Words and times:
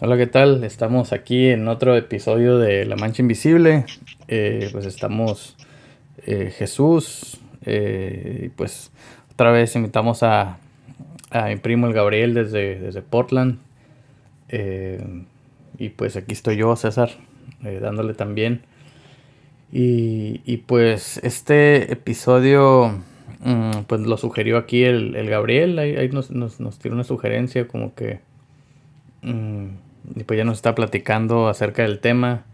Hola, 0.00 0.16
¿qué 0.16 0.28
tal? 0.28 0.62
Estamos 0.62 1.12
aquí 1.12 1.48
en 1.48 1.66
otro 1.66 1.96
episodio 1.96 2.56
de 2.56 2.84
La 2.84 2.94
Mancha 2.94 3.20
Invisible. 3.20 3.84
Eh, 4.28 4.68
pues 4.70 4.86
estamos 4.86 5.56
eh, 6.24 6.52
Jesús. 6.56 7.40
Eh, 7.66 8.50
pues 8.54 8.92
otra 9.32 9.50
vez 9.50 9.74
invitamos 9.74 10.22
a, 10.22 10.58
a 11.30 11.46
mi 11.46 11.56
primo 11.56 11.88
el 11.88 11.94
Gabriel 11.94 12.32
desde, 12.32 12.78
desde 12.78 13.02
Portland. 13.02 13.58
y 15.78 15.88
pues 15.88 16.16
aquí 16.16 16.32
estoy 16.32 16.58
yo, 16.58 16.76
César, 16.76 17.10
dándole 17.60 18.14
también. 18.14 18.62
Y, 19.72 20.42
y, 20.44 20.58
pues 20.58 21.18
este 21.24 21.92
episodio 21.92 23.02
mm, 23.40 23.80
pues 23.88 24.02
lo 24.02 24.16
sugirió 24.16 24.58
aquí 24.58 24.84
el, 24.84 25.16
el 25.16 25.28
Gabriel. 25.28 25.76
Ahí, 25.80 26.08
nos, 26.10 26.30
nos, 26.30 26.60
nos, 26.60 26.78
tiró 26.78 26.94
una 26.94 27.02
sugerencia 27.02 27.66
como 27.66 27.96
que... 27.96 28.20
Mm, 29.22 29.87
y 30.14 30.24
pues 30.24 30.38
ya 30.38 30.44
nos 30.44 30.58
está 30.58 30.74
platicando 30.74 31.48
acerca 31.48 31.82
del 31.82 32.00
tema. 32.00 32.44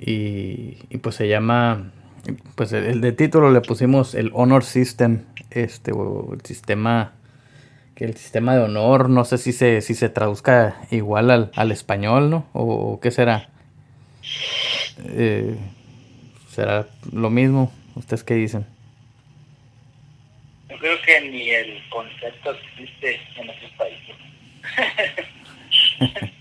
Y, 0.00 0.76
pues 1.02 1.16
se 1.16 1.28
llama, 1.28 1.90
pues 2.54 2.72
el, 2.72 3.00
de 3.00 3.12
título 3.12 3.50
le 3.50 3.60
pusimos 3.60 4.14
el 4.14 4.30
Honor 4.32 4.64
System, 4.64 5.24
este, 5.50 5.92
o 5.92 6.34
el 6.34 6.40
sistema, 6.42 7.14
que 7.96 8.04
el 8.04 8.16
sistema 8.16 8.54
de 8.54 8.62
honor, 8.62 9.10
no 9.10 9.24
sé 9.24 9.38
si 9.38 9.52
se, 9.52 9.80
si 9.80 9.94
se 9.94 10.08
traduzca 10.08 10.80
igual 10.90 11.30
al, 11.30 11.50
al 11.56 11.72
español, 11.72 12.30
¿no? 12.30 12.46
O, 12.52 13.00
qué 13.00 13.10
será. 13.10 13.48
Eh, 15.04 15.56
¿Será 16.48 16.86
lo 17.12 17.30
mismo? 17.30 17.72
¿Ustedes 17.96 18.22
qué 18.22 18.34
dicen? 18.34 18.66
Yo 20.68 20.76
creo 20.78 21.00
que 21.02 21.20
ni 21.28 21.50
el 21.50 21.82
concepto 21.88 22.52
existe 22.52 23.20
en 23.36 23.50
otros 23.50 23.70
países. 23.72 24.16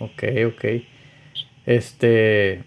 Ok, 0.00 0.24
ok. 0.46 0.64
Este. 1.66 2.64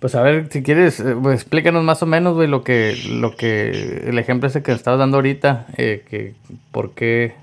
Pues 0.00 0.14
a 0.14 0.22
ver, 0.22 0.48
si 0.50 0.62
quieres, 0.62 0.98
eh, 1.00 1.14
pues 1.22 1.42
explícanos 1.42 1.84
más 1.84 2.02
o 2.02 2.06
menos, 2.06 2.34
güey, 2.34 2.48
lo 2.48 2.64
que, 2.64 2.96
lo 3.06 3.36
que, 3.36 4.02
el 4.06 4.18
ejemplo 4.18 4.48
ese 4.48 4.62
que 4.62 4.72
estabas 4.72 4.98
dando 4.98 5.18
ahorita, 5.18 5.66
eh, 5.76 6.02
que, 6.08 6.32
por 6.72 6.94
qué, 6.94 7.34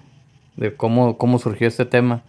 de 0.55 0.75
cómo, 0.75 1.19
cómo 1.19 1.37
surgió 1.37 1.67
este 1.67 1.85
tema. 1.85 2.23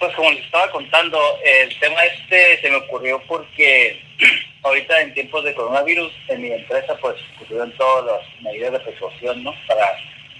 Pues 0.00 0.12
como 0.16 0.32
les 0.32 0.44
estaba 0.44 0.68
contando, 0.72 1.18
el 1.44 1.78
tema 1.78 2.04
este 2.04 2.60
se 2.60 2.70
me 2.70 2.76
ocurrió 2.78 3.22
porque 3.28 4.02
ahorita 4.64 5.02
en 5.02 5.14
tiempos 5.14 5.44
de 5.44 5.54
coronavirus, 5.54 6.12
en 6.26 6.42
mi 6.42 6.50
empresa, 6.50 6.96
pues 7.00 7.14
ocurrieron 7.36 7.70
todas 7.76 8.06
las 8.06 8.42
medidas 8.42 8.72
de 8.72 8.80
precaución, 8.80 9.44
¿no? 9.44 9.54
Para 9.68 9.86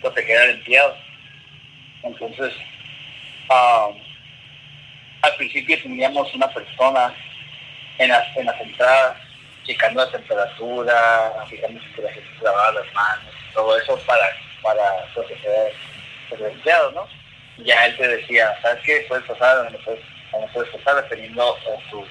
proteger 0.01 0.39
al 0.39 0.51
empleado. 0.51 0.97
Entonces, 2.03 2.53
Um, 3.53 3.99
al 5.21 5.37
principio 5.37 5.81
teníamos 5.83 6.33
una 6.35 6.49
persona 6.49 7.15
en 7.99 8.09
las, 8.09 8.37
en 8.37 8.47
las 8.47 8.59
entradas 8.61 9.17
checando 9.65 10.05
la 10.05 10.11
temperatura, 10.11 11.45
fijándose 11.51 11.87
que 11.95 12.03
la 12.03 12.13
gente 12.13 12.29
se 12.39 12.45
lavaba 12.45 12.73
las 12.73 12.93
manos, 12.95 13.35
todo 13.53 13.79
eso 13.79 13.99
para, 14.07 14.27
para 14.63 15.05
proteger 15.15 15.73
el 16.31 16.43
empleado, 16.47 16.93
¿no? 16.93 17.09
Ya 17.65 17.87
él 17.87 17.97
te 17.97 18.09
decía, 18.09 18.59
¿sabes 18.63 18.83
qué? 18.85 19.05
Puedes 19.09 19.25
pasar, 19.27 19.71
puedes, 19.85 20.01
no 20.33 20.47
puedes 20.53 20.71
pasar 20.71 21.03
dependiendo 21.03 21.59
de 21.67 21.91
tu 21.91 22.07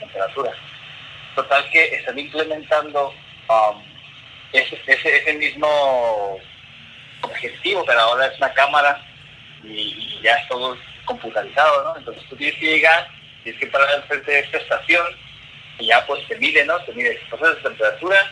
temperatura. 0.00 0.52
Total 1.34 1.70
que 1.70 1.84
están 1.96 2.18
implementando 2.18 3.12
um, 3.48 3.82
ese, 4.52 4.80
ese, 4.86 5.16
ese 5.16 5.34
mismo 5.34 6.40
objetivo, 7.20 7.84
pero 7.84 8.00
ahora 8.00 8.26
es 8.26 8.38
una 8.38 8.52
cámara 8.54 9.07
y, 9.64 10.20
ya 10.22 10.34
es 10.34 10.48
todo 10.48 10.76
computarizado, 11.04 11.84
¿no? 11.84 11.96
Entonces 11.98 12.22
tú 12.28 12.36
tienes 12.36 12.58
que 12.58 12.66
llegar, 12.66 13.08
tienes 13.42 13.60
que 13.60 13.66
parar 13.68 14.04
frente 14.06 14.30
de 14.30 14.40
esta 14.40 14.58
estación 14.58 15.06
y 15.78 15.86
ya 15.86 16.04
pues 16.06 16.26
te 16.28 16.36
mide, 16.36 16.64
¿no? 16.64 16.78
Te 16.84 16.92
mide, 16.92 17.20
pasas 17.30 17.56
de 17.56 17.62
temperatura, 17.62 18.30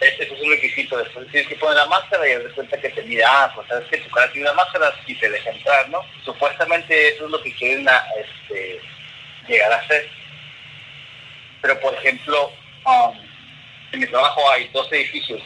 eso 0.00 0.22
es 0.22 0.40
un 0.40 0.50
requisito. 0.50 0.98
Después 0.98 1.28
tienes 1.30 1.48
que 1.48 1.56
poner 1.56 1.76
la 1.76 1.86
máscara 1.86 2.28
y 2.28 2.42
das 2.42 2.52
cuenta 2.54 2.80
que 2.80 2.90
te 2.90 3.02
mide, 3.02 3.24
ah, 3.24 3.50
pues 3.54 3.68
sabes 3.68 3.88
que 3.88 3.98
tu 3.98 4.10
cara 4.10 4.30
tiene 4.32 4.50
una 4.50 4.62
máscara 4.62 4.92
y 5.06 5.14
te 5.14 5.30
deja 5.30 5.50
entrar, 5.50 5.88
¿no? 5.88 6.00
Supuestamente 6.24 7.08
eso 7.08 7.26
es 7.26 7.30
lo 7.30 7.42
que 7.42 7.54
quieren 7.54 7.86
este, 8.20 8.80
llegar 9.48 9.72
a 9.72 9.76
hacer. 9.76 10.08
Pero 11.60 11.80
por 11.80 11.94
ejemplo, 11.94 12.52
um, 12.84 13.16
en 13.92 14.00
mi 14.00 14.06
trabajo 14.08 14.50
hay 14.50 14.68
dos 14.68 14.90
edificios 14.92 15.40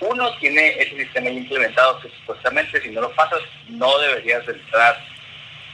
uno 0.00 0.36
tiene 0.38 0.68
ese 0.80 0.96
sistema 0.96 1.28
implementado 1.30 2.00
que 2.00 2.08
supuestamente 2.10 2.80
si 2.80 2.90
no 2.90 3.00
lo 3.00 3.10
pasas 3.12 3.40
no 3.68 3.98
deberías 3.98 4.46
entrar 4.46 5.04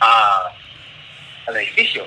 al 0.01 1.57
edificio. 1.57 2.07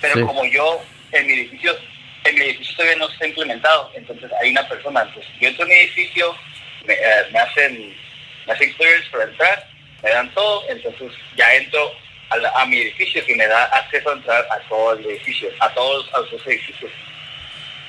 Pero 0.00 0.26
como 0.26 0.44
yo 0.46 0.82
en 1.12 1.26
mi 1.26 1.32
edificio, 1.32 1.76
en 2.24 2.34
mi 2.36 2.42
edificio 2.42 2.76
todavía 2.76 2.98
no 2.98 3.08
está 3.08 3.26
implementado, 3.26 3.90
entonces 3.94 4.30
hay 4.40 4.50
una 4.50 4.68
persona, 4.68 5.02
entonces 5.02 5.32
yo 5.40 5.48
entro 5.48 5.64
en 5.64 5.68
mi 5.68 5.74
edificio, 5.74 6.36
me, 6.84 6.94
eh, 6.94 7.38
hacen, 7.38 7.96
me 8.46 8.52
hacen 8.52 8.72
clearance 8.74 9.10
para 9.10 9.24
entrar, 9.24 9.68
me 10.02 10.10
dan 10.10 10.32
todo, 10.34 10.64
entonces 10.68 11.12
ya 11.36 11.54
entro 11.54 11.92
a, 12.30 12.66
mi 12.66 12.78
edificio 12.78 13.24
que 13.24 13.34
me 13.34 13.46
da 13.46 13.64
acceso 13.64 14.10
a 14.10 14.12
entrar 14.12 14.46
a 14.50 14.58
todo 14.68 14.92
el 14.92 15.06
edificio, 15.06 15.48
a 15.60 15.72
todos 15.74 16.10
los 16.30 16.46
edificios. 16.46 16.90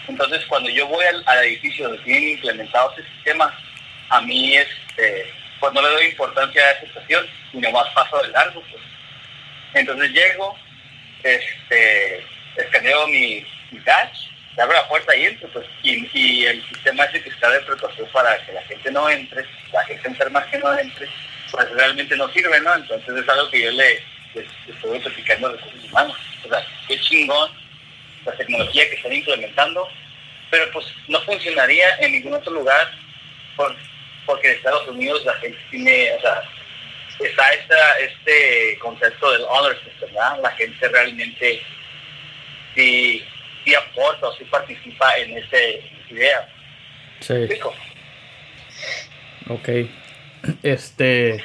Entonces, 0.09 0.43
cuando 0.47 0.69
yo 0.69 0.87
voy 0.87 1.05
al, 1.05 1.45
edificio 1.45 1.87
donde 1.87 2.03
tienen 2.03 2.29
implementado 2.29 2.91
ese 2.93 3.07
sistema, 3.09 3.55
a 4.09 4.21
mí 4.21 4.55
este, 4.55 5.31
pues 5.59 5.71
no 5.71 5.81
le 5.83 5.89
doy 5.89 6.05
importancia 6.07 6.61
a 6.63 6.71
esa 6.71 6.85
estación 6.87 7.27
y 7.53 7.57
nomás 7.59 7.87
paso 7.93 8.17
de 8.23 8.29
largo. 8.29 8.59
Pues. 8.61 8.83
Entonces 9.75 10.11
llego, 10.11 10.57
este, 11.23 12.25
escaneo 12.55 13.07
mi, 13.07 13.45
mi 13.69 13.79
badge, 13.81 14.29
se 14.55 14.61
abre 14.61 14.77
la 14.77 14.87
puerta 14.87 15.15
y 15.15 15.25
entro, 15.25 15.47
pues, 15.49 15.67
y, 15.83 16.45
el 16.45 16.67
sistema 16.69 17.03
ese 17.03 17.21
que 17.21 17.29
está 17.29 17.51
de 17.51 17.59
precaución 17.61 18.07
para 18.11 18.43
que 18.45 18.51
la 18.51 18.63
gente 18.63 18.91
no 18.91 19.07
entre, 19.11 19.45
la 19.71 19.85
gente 19.85 20.07
enferma 20.07 20.43
que 20.49 20.57
no 20.57 20.77
entre, 20.77 21.07
pues 21.51 21.69
realmente 21.69 22.17
no 22.17 22.27
sirve, 22.29 22.59
¿no? 22.61 22.73
Entonces 22.73 23.15
es 23.15 23.29
algo 23.29 23.47
que 23.51 23.61
yo 23.61 23.71
le, 23.71 24.03
estoy 24.67 24.99
platicando 25.01 25.49
a 25.49 25.51
recursos 25.51 25.85
humanos. 25.85 26.17
O 26.45 26.49
sea, 26.49 26.65
qué 26.87 26.99
chingón 26.99 27.68
la 28.25 28.31
tecnología 28.33 28.89
que 28.89 28.95
están 28.95 29.13
implementando, 29.13 29.87
pero 30.49 30.71
pues 30.71 30.85
no 31.07 31.21
funcionaría 31.21 31.97
en 31.99 32.13
ningún 32.13 32.33
otro 32.33 32.53
lugar 32.53 32.91
porque 34.25 34.49
en 34.49 34.55
Estados 34.57 34.87
Unidos 34.87 35.23
la 35.25 35.33
gente 35.35 35.57
tiene, 35.69 36.13
o 36.13 36.21
sea, 36.21 36.41
está 37.19 37.49
esta, 37.53 37.99
este 37.99 38.77
concepto 38.79 39.31
del 39.31 39.41
honor 39.41 39.75
system, 39.83 40.13
¿verdad? 40.13 40.39
La 40.41 40.51
gente 40.51 40.87
realmente 40.87 41.61
sí, 42.75 43.25
sí 43.65 43.75
aporta 43.75 44.27
o 44.27 44.35
sí 44.35 44.45
participa 44.45 45.17
en, 45.17 45.37
ese, 45.37 45.83
idea. 46.09 46.47
Sí. 47.19 47.33
Ok. 49.49 49.69
Este. 50.63 51.43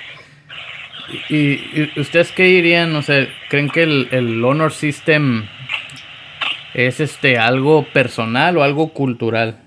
¿Y, 1.29 2.01
ustedes 2.01 2.33
qué 2.33 2.45
dirían? 2.45 2.93
No 2.93 3.03
sé, 3.03 3.29
¿creen 3.49 3.69
que 3.69 3.83
el, 3.83 4.09
el 4.13 4.45
honor 4.45 4.73
system 4.73 5.49
¿Es 6.75 6.99
este 6.99 7.39
algo 7.39 7.87
personal 7.93 8.57
o 8.59 8.65
algo 8.65 8.93
cultural? 8.93 9.61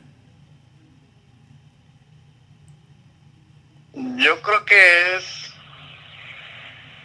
Yo 3.93 4.41
creo 4.41 4.65
que 4.65 5.15
es. 5.15 5.53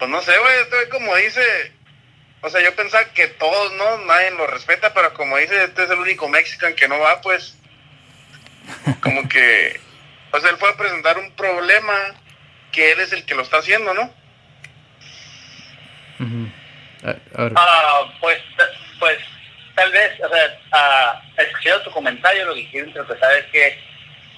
Pues 0.00 0.10
no 0.10 0.20
sé, 0.20 0.36
güey, 0.36 0.60
estoy 0.62 0.88
como 0.88 1.14
dice. 1.16 1.72
O 2.40 2.50
sea, 2.50 2.60
yo 2.60 2.74
pensaba 2.74 3.04
que 3.14 3.28
todos, 3.28 3.72
¿no? 3.74 3.98
Nadie 3.98 4.32
lo 4.32 4.48
respeta, 4.48 4.92
pero 4.92 5.14
como 5.14 5.36
dice, 5.36 5.62
este 5.62 5.84
es 5.84 5.90
el 5.90 6.00
único 6.00 6.28
mexicano 6.28 6.74
que 6.74 6.88
no 6.88 6.98
va, 6.98 7.20
pues. 7.20 7.56
Como 9.00 9.28
que. 9.28 9.80
O 10.32 10.40
sea, 10.40 10.50
él 10.50 10.56
fue 10.56 10.70
a 10.70 10.76
presentar 10.76 11.16
un 11.18 11.30
problema 11.32 11.94
que 12.72 12.90
él 12.90 12.98
es 12.98 13.12
el 13.12 13.24
que 13.24 13.36
lo 13.36 13.42
está 13.42 13.58
haciendo, 13.58 13.94
¿no? 13.94 14.12
Ah, 17.04 18.12
pues, 18.20 18.38
pues 18.98 19.18
tal 19.82 19.90
vez, 19.90 20.12
o 20.20 20.28
sea, 20.28 20.60
a, 20.72 21.22
escuchando 21.38 21.82
tu 21.82 21.90
comentario, 21.90 22.44
lo 22.44 22.54
que 22.54 22.68
quiero 22.70 22.86
interpretar 22.86 23.32
es 23.36 23.46
que 23.46 23.78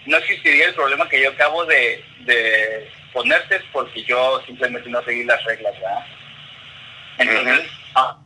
no 0.06 0.16
existiría 0.16 0.68
el 0.68 0.74
problema 0.74 1.08
que 1.08 1.22
yo 1.22 1.30
acabo 1.30 1.66
de, 1.66 2.02
de 2.20 2.90
ponerte 3.12 3.60
porque 3.72 4.02
yo 4.04 4.42
simplemente 4.46 4.88
no 4.88 5.02
seguí 5.04 5.24
las 5.24 5.42
reglas, 5.44 5.74
¿verdad? 5.74 6.06
Entonces, 7.18 7.70
ah, 7.94 8.18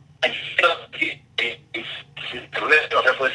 pues, 3.17 3.33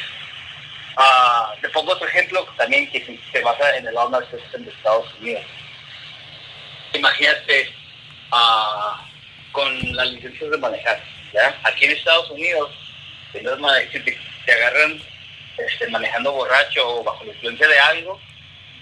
ah, 0.97 1.53
te 1.61 1.69
pongo 1.69 1.93
otro 1.93 2.07
ejemplo 2.07 2.43
también 2.57 2.89
que 2.89 3.19
se 3.31 3.41
basa 3.41 3.77
en 3.77 3.87
el 3.87 3.95
honor 3.97 4.25
system 4.31 4.65
de 4.65 4.71
Estados 4.71 5.13
Unidos. 5.19 5.45
Imagínate 6.93 7.71
ah, 8.31 9.05
con 9.51 9.95
las 9.95 10.07
licencias 10.07 10.49
de 10.49 10.57
manejar, 10.57 11.03
¿ya? 11.33 11.55
Aquí 11.63 11.85
en 11.85 11.91
Estados 11.91 12.31
Unidos 12.31 12.84
si 13.91 13.99
te, 13.99 14.51
agarran 14.51 15.01
este, 15.57 15.87
manejando 15.87 16.31
borracho 16.31 16.87
o 16.87 17.03
bajo 17.03 17.23
la 17.25 17.33
influencia 17.33 17.67
de 17.67 17.79
algo, 17.79 18.19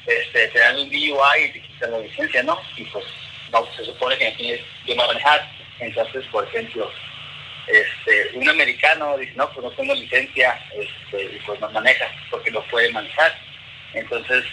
este, 0.06 0.48
te 0.50 0.60
dan 0.60 0.78
un 0.78 0.90
DUI 0.90 1.44
y 1.46 1.52
te 1.54 1.62
quitan 1.62 1.92
la 1.92 2.00
licencia, 2.00 2.44
¿no? 2.44 2.60
Y 2.76 2.84
pues 2.86 3.06
no, 3.52 3.68
se 3.76 3.86
supone 3.86 4.18
que 4.18 4.32
tienes 4.32 4.62
que 4.86 4.96
manejar. 4.96 5.50
Entonces, 5.80 6.26
por 6.32 6.48
ejemplo, 6.48 6.92
este, 7.68 8.38
un 8.38 8.50
americano 8.50 9.18
dice, 9.18 9.34
no, 9.36 9.50
pues 9.52 9.64
no 9.64 9.72
tengo 9.72 9.94
licencia, 9.94 10.60
y 11.12 11.40
pues 11.46 11.60
no 11.60 11.70
maneja, 11.72 12.08
porque 12.30 12.52
no 12.52 12.62
puede 12.64 12.92
manejar. 12.92 13.34
Entonces, 13.94 14.44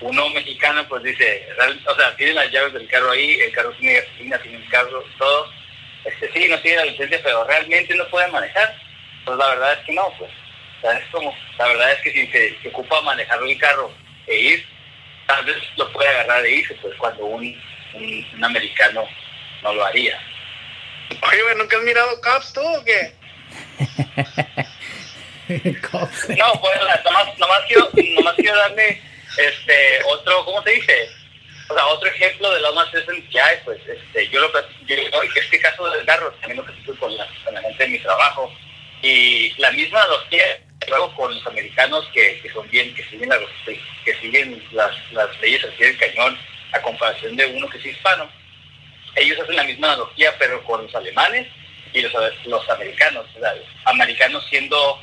uno 0.00 0.28
mexicano 0.30 0.86
pues 0.88 1.02
dice, 1.02 1.48
o 1.86 1.94
sea, 1.94 2.14
tiene 2.16 2.34
las 2.34 2.50
llaves 2.50 2.72
del 2.74 2.88
carro 2.88 3.10
ahí, 3.10 3.34
el 3.40 3.52
carro 3.52 3.72
tiene 3.72 4.00
gasolina, 4.00 4.38
tiene 4.38 4.58
el 4.58 4.68
carro, 4.68 5.04
todo. 5.18 5.50
Este, 6.04 6.30
sí, 6.32 6.48
no 6.48 6.60
tiene 6.60 6.78
la 6.78 6.84
licencia, 6.84 7.20
pero 7.22 7.44
realmente 7.44 7.94
no 7.94 8.06
puede 8.08 8.28
manejar. 8.28 8.76
Pues 9.26 9.38
la 9.38 9.48
verdad 9.48 9.72
es 9.72 9.84
que 9.84 9.92
no, 9.92 10.08
pues. 10.18 10.30
es 10.82 11.10
como, 11.10 11.36
la 11.58 11.66
verdad 11.66 11.92
es 11.92 12.00
que 12.02 12.12
si 12.12 12.26
se, 12.28 12.68
ocupa 12.68 13.00
manejar 13.02 13.42
el 13.42 13.58
carro 13.58 13.92
e 14.28 14.36
ir, 14.36 14.66
tal 15.26 15.44
vez 15.44 15.56
lo 15.76 15.92
puede 15.92 16.08
agarrar 16.08 16.46
e 16.46 16.50
irse, 16.50 16.74
pues 16.76 16.94
cuando 16.96 17.26
un, 17.26 17.62
un, 17.94 18.44
americano 18.44 19.04
no 19.62 19.74
lo 19.74 19.84
haría. 19.84 20.16
Oye, 21.10 21.54
¿nunca 21.56 21.76
has 21.76 21.82
mirado 21.82 22.20
Cops 22.20 22.52
tú 22.52 22.60
o 22.60 22.84
qué? 22.84 23.12
no, 25.48 26.60
pues 26.60 26.80
nomás, 27.04 27.38
nomás, 27.38 27.60
quiero, 27.66 27.90
nomás 28.16 28.34
quiero 28.36 28.56
darle 28.56 29.02
este, 29.38 30.04
otro, 30.04 30.44
¿cómo 30.44 30.62
se 30.62 30.70
dice? 30.70 31.10
O 31.68 31.74
sea, 31.74 31.86
otro 31.86 32.08
ejemplo 32.08 32.48
de 32.52 32.60
lo 32.60 32.72
más 32.74 32.92
esencial, 32.94 33.60
pues, 33.64 33.80
este, 33.86 34.28
yo 34.28 34.40
lo 34.40 34.52
yo, 34.86 34.96
este 35.34 35.60
caso 35.60 35.90
del 35.90 36.06
carro 36.06 36.32
también 36.40 36.58
lo 36.58 36.64
platico 36.64 36.96
con 36.96 37.16
la, 37.16 37.26
con 37.44 37.54
la 37.54 37.60
gente 37.60 37.84
de 37.84 37.90
mi 37.90 37.98
trabajo, 37.98 38.52
y 39.02 39.52
la 39.58 39.70
misma 39.72 40.02
analogía 40.02 40.60
luego 40.88 41.14
con 41.14 41.34
los 41.34 41.46
americanos 41.46 42.08
que, 42.12 42.40
que 42.42 42.50
son 42.50 42.68
bien, 42.70 42.94
que 42.94 43.04
siguen, 43.04 43.28
las, 43.28 43.40
que 44.04 44.66
las, 44.72 45.12
las 45.12 45.40
leyes 45.40 45.64
así 45.64 45.82
del 45.82 45.98
cañón, 45.98 46.38
a 46.72 46.80
comparación 46.80 47.36
de 47.36 47.46
uno 47.46 47.68
que 47.68 47.78
es 47.78 47.86
hispano, 47.86 48.28
ellos 49.16 49.40
hacen 49.40 49.56
la 49.56 49.64
misma 49.64 49.88
analogía, 49.88 50.34
pero 50.38 50.62
con 50.64 50.82
los 50.82 50.94
alemanes 50.94 51.48
y 51.92 52.02
los, 52.02 52.12
los 52.46 52.70
americanos, 52.70 53.26
sea, 53.32 53.54
americanos 53.84 54.44
siendo 54.48 55.00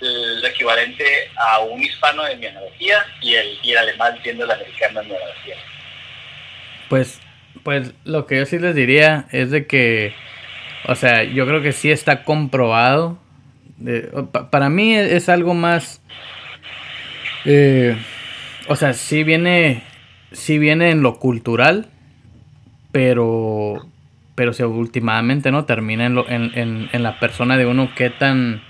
el 0.00 0.44
equivalente 0.46 1.30
a 1.36 1.60
un 1.60 1.82
hispano 1.82 2.26
en 2.26 2.40
mi 2.40 2.46
analogía 2.46 3.04
y 3.20 3.34
el, 3.34 3.58
y 3.62 3.72
el 3.72 3.78
alemán 3.78 4.18
siendo 4.22 4.44
el 4.44 4.50
americano 4.50 5.00
en 5.02 5.08
mi 5.08 5.14
analogía. 5.14 5.56
Pues, 6.88 7.20
pues 7.62 7.92
lo 8.04 8.26
que 8.26 8.38
yo 8.38 8.46
sí 8.46 8.58
les 8.58 8.74
diría 8.74 9.26
es 9.30 9.50
de 9.50 9.66
que, 9.66 10.14
o 10.86 10.94
sea, 10.94 11.24
yo 11.24 11.46
creo 11.46 11.62
que 11.62 11.72
sí 11.72 11.90
está 11.90 12.24
comprobado. 12.24 13.18
para 14.50 14.68
mí 14.70 14.94
es, 14.94 15.28
algo 15.28 15.54
más, 15.54 16.02
eh, 17.44 17.96
o 18.68 18.76
sea, 18.76 18.92
sí 18.92 19.24
viene, 19.24 19.82
sí 20.32 20.58
viene 20.58 20.90
en 20.90 21.02
lo 21.02 21.18
cultural, 21.18 21.88
pero, 22.92 23.86
pero 24.34 24.52
si 24.52 24.62
últimamente 24.62 25.50
no 25.50 25.64
termina 25.64 26.06
en, 26.06 26.14
lo, 26.14 26.28
en, 26.28 26.50
en, 26.54 26.88
en 26.92 27.02
la 27.02 27.18
persona 27.20 27.56
de 27.56 27.66
uno 27.66 27.90
qué 27.94 28.10
tan 28.10 28.62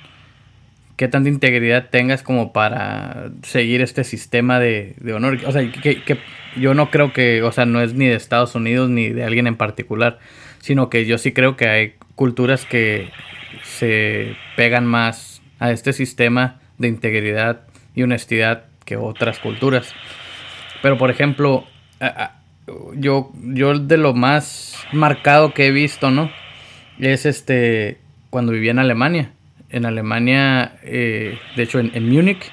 qué 1.00 1.08
tanta 1.08 1.30
integridad 1.30 1.88
tengas 1.88 2.22
como 2.22 2.52
para 2.52 3.30
seguir 3.42 3.80
este 3.80 4.04
sistema 4.04 4.60
de, 4.60 4.94
honor. 5.14 5.38
O 5.46 5.50
sea, 5.50 5.62
que, 5.72 6.18
yo 6.56 6.74
no 6.74 6.90
creo 6.90 7.14
que, 7.14 7.42
o 7.42 7.50
sea, 7.52 7.64
no 7.64 7.80
es 7.80 7.94
ni 7.94 8.06
de 8.06 8.16
Estados 8.16 8.54
Unidos 8.54 8.90
ni 8.90 9.08
de 9.08 9.24
alguien 9.24 9.46
en 9.46 9.56
particular, 9.56 10.18
sino 10.58 10.90
que 10.90 11.06
yo 11.06 11.16
sí 11.16 11.32
creo 11.32 11.56
que 11.56 11.68
hay 11.70 11.94
culturas 12.14 12.64
que 12.64 13.10
se 13.62 14.36
pegan 14.56 14.86
más 14.86 15.42
a 15.58 15.70
este 15.70 15.92
sistema 15.92 16.60
de 16.78 16.88
integridad 16.88 17.62
y 17.94 18.02
honestidad 18.02 18.64
que 18.84 18.96
otras 18.96 19.38
culturas. 19.38 19.94
Pero, 20.82 20.98
por 20.98 21.10
ejemplo, 21.10 21.64
yo, 22.94 23.30
yo 23.34 23.78
de 23.78 23.96
lo 23.96 24.14
más 24.14 24.76
marcado 24.92 25.52
que 25.52 25.66
he 25.66 25.70
visto, 25.70 26.10
¿no? 26.10 26.30
Es 26.98 27.26
este, 27.26 27.98
cuando 28.30 28.52
vivía 28.52 28.70
en 28.70 28.78
Alemania 28.78 29.32
en 29.70 29.86
Alemania, 29.86 30.76
eh, 30.82 31.38
de 31.56 31.62
hecho 31.62 31.78
en, 31.78 32.08
Múnich, 32.08 32.50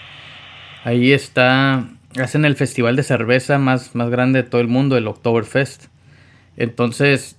ahí 0.83 1.12
está, 1.12 1.89
hacen 2.19 2.45
el 2.45 2.56
festival 2.56 2.95
de 2.95 3.04
cerveza 3.04 3.57
más, 3.57 3.95
más 3.95 4.09
grande 4.09 4.44
de 4.44 4.50
todo 4.50 4.62
el 4.62 4.68
mundo, 4.68 4.98
el 4.98 5.07
Oktoberfest. 5.07 5.86
Entonces, 6.56 7.36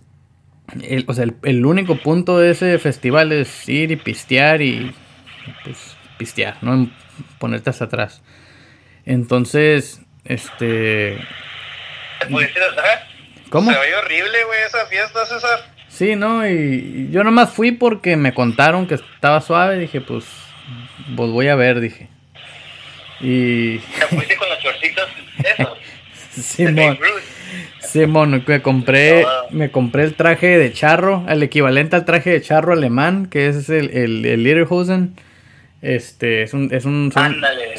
el, 0.82 1.04
o 1.06 1.14
sea, 1.14 1.24
el, 1.42 1.66
único 1.66 1.96
punto 1.96 2.38
de 2.38 2.50
ese 2.50 2.78
festival 2.78 3.32
es 3.32 3.68
ir 3.68 3.90
y 3.90 3.96
pistear 3.96 4.60
y 4.62 4.94
pues 5.64 5.96
pistear, 6.18 6.56
no 6.62 6.90
ponerte 7.38 7.70
hasta 7.70 7.86
atrás. 7.86 8.22
Entonces, 9.04 10.02
este... 10.24 11.18
¿Cómo? 13.50 13.72
Se 13.72 13.78
ve 13.78 13.96
horrible, 13.96 14.44
güey, 14.44 14.60
esa 14.66 14.86
fiesta, 14.86 15.24
César. 15.24 15.60
Sí, 15.88 16.16
¿no? 16.16 16.46
Y 16.46 17.08
yo 17.10 17.24
nomás 17.24 17.50
fui 17.50 17.72
porque 17.72 18.16
me 18.16 18.34
contaron 18.34 18.86
que 18.86 18.94
estaba 18.94 19.40
suave. 19.40 19.78
Dije, 19.78 20.02
pues, 20.02 20.26
pues 21.16 21.30
voy 21.30 21.48
a 21.48 21.54
ver, 21.54 21.80
dije. 21.80 22.08
Y... 23.20 23.78
¿Te 23.78 24.06
fuiste 24.06 24.36
con 24.36 24.48
los 24.48 24.58
chorcitos 24.58 25.08
esos? 25.58 25.78
Simón. 26.44 26.98
Simón, 27.90 28.44
me 28.46 28.62
compré, 28.62 29.26
me 29.50 29.70
compré 29.70 30.04
el 30.04 30.14
traje 30.14 30.58
de 30.58 30.72
charro, 30.72 31.24
el 31.28 31.42
equivalente 31.42 31.96
al 31.96 32.04
traje 32.04 32.30
de 32.30 32.42
charro 32.42 32.72
alemán, 32.72 33.26
que 33.26 33.48
es 33.48 33.68
el, 33.68 33.90
el, 33.90 34.24
el 34.24 34.42
Lederhosen. 34.42 35.14
Este, 35.80 36.42
es 36.42 36.54
un, 36.54 36.72
es 36.72 36.84
un, 36.84 37.12
son, 37.12 37.24
Ándale, 37.24 37.76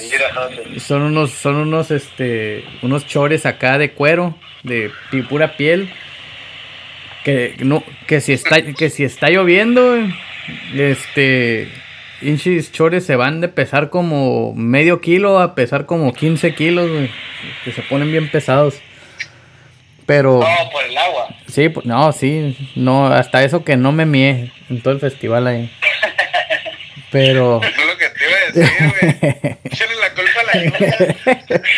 son 0.79 1.01
unos, 1.01 1.31
son 1.31 1.55
unos, 1.55 1.91
este, 1.91 2.63
unos 2.81 3.05
chores 3.05 3.45
acá 3.45 3.77
de 3.77 3.91
cuero, 3.91 4.35
de 4.63 4.91
pura 5.29 5.57
piel 5.57 5.89
que 7.23 7.55
no 7.59 7.83
que 8.07 8.21
si 8.21 8.33
está 8.33 8.61
que 8.61 8.89
si 8.89 9.03
está 9.03 9.29
lloviendo 9.29 9.97
este 10.73 11.69
inchis 12.21 12.71
chores 12.71 13.05
se 13.05 13.15
van 13.15 13.41
de 13.41 13.49
pesar 13.49 13.89
como 13.89 14.53
medio 14.55 15.01
kilo 15.01 15.39
a 15.39 15.55
pesar 15.55 15.85
como 15.85 16.13
15 16.13 16.55
kilos 16.55 16.89
que 17.63 17.71
se 17.71 17.81
ponen 17.83 18.11
bien 18.11 18.29
pesados 18.29 18.81
pero 20.09 20.39
no 20.39 20.69
por 20.71 20.83
el 20.83 20.97
agua 20.97 21.27
sí 21.47 21.71
no 21.83 22.11
sí 22.11 22.57
no 22.75 23.05
hasta 23.05 23.43
eso 23.43 23.63
que 23.63 23.77
no 23.77 23.91
me 23.91 24.07
mié 24.07 24.51
en 24.67 24.81
todo 24.81 24.95
el 24.95 24.99
festival 24.99 25.45
ahí 25.45 25.71
pero 27.11 27.61
es 27.61 27.75
lo 27.85 27.95
que 27.95 28.09
te 28.09 28.25
iba 28.25 28.35
a 28.35 28.45
decir 28.51 28.93
güey 28.99 29.93
la 30.01 30.13
culpa 30.15 30.39
a 30.41 30.57
la 30.57 31.61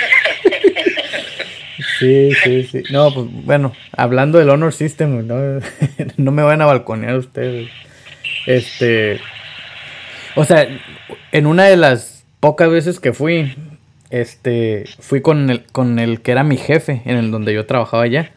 Sí, 1.99 2.31
sí, 2.43 2.63
sí. 2.63 2.83
No, 2.91 3.13
pues 3.13 3.27
bueno, 3.29 3.73
hablando 3.95 4.39
del 4.39 4.49
Honor 4.49 4.73
System, 4.73 5.27
no, 6.17 6.31
me 6.31 6.43
van 6.43 6.61
a 6.61 6.65
balconear 6.65 7.15
ustedes. 7.15 7.69
Este. 8.47 9.19
O 10.35 10.45
sea, 10.45 10.67
en 11.31 11.45
una 11.45 11.65
de 11.65 11.77
las 11.77 12.23
pocas 12.39 12.69
veces 12.69 12.99
que 12.99 13.13
fui, 13.13 13.55
este, 14.11 14.85
fui 14.99 15.21
con 15.21 15.49
el, 15.49 15.63
con 15.63 15.97
el 15.97 16.21
que 16.21 16.31
era 16.31 16.43
mi 16.43 16.57
jefe, 16.57 17.01
en 17.05 17.17
el 17.17 17.31
donde 17.31 17.53
yo 17.53 17.65
trabajaba 17.65 18.03
allá. 18.03 18.31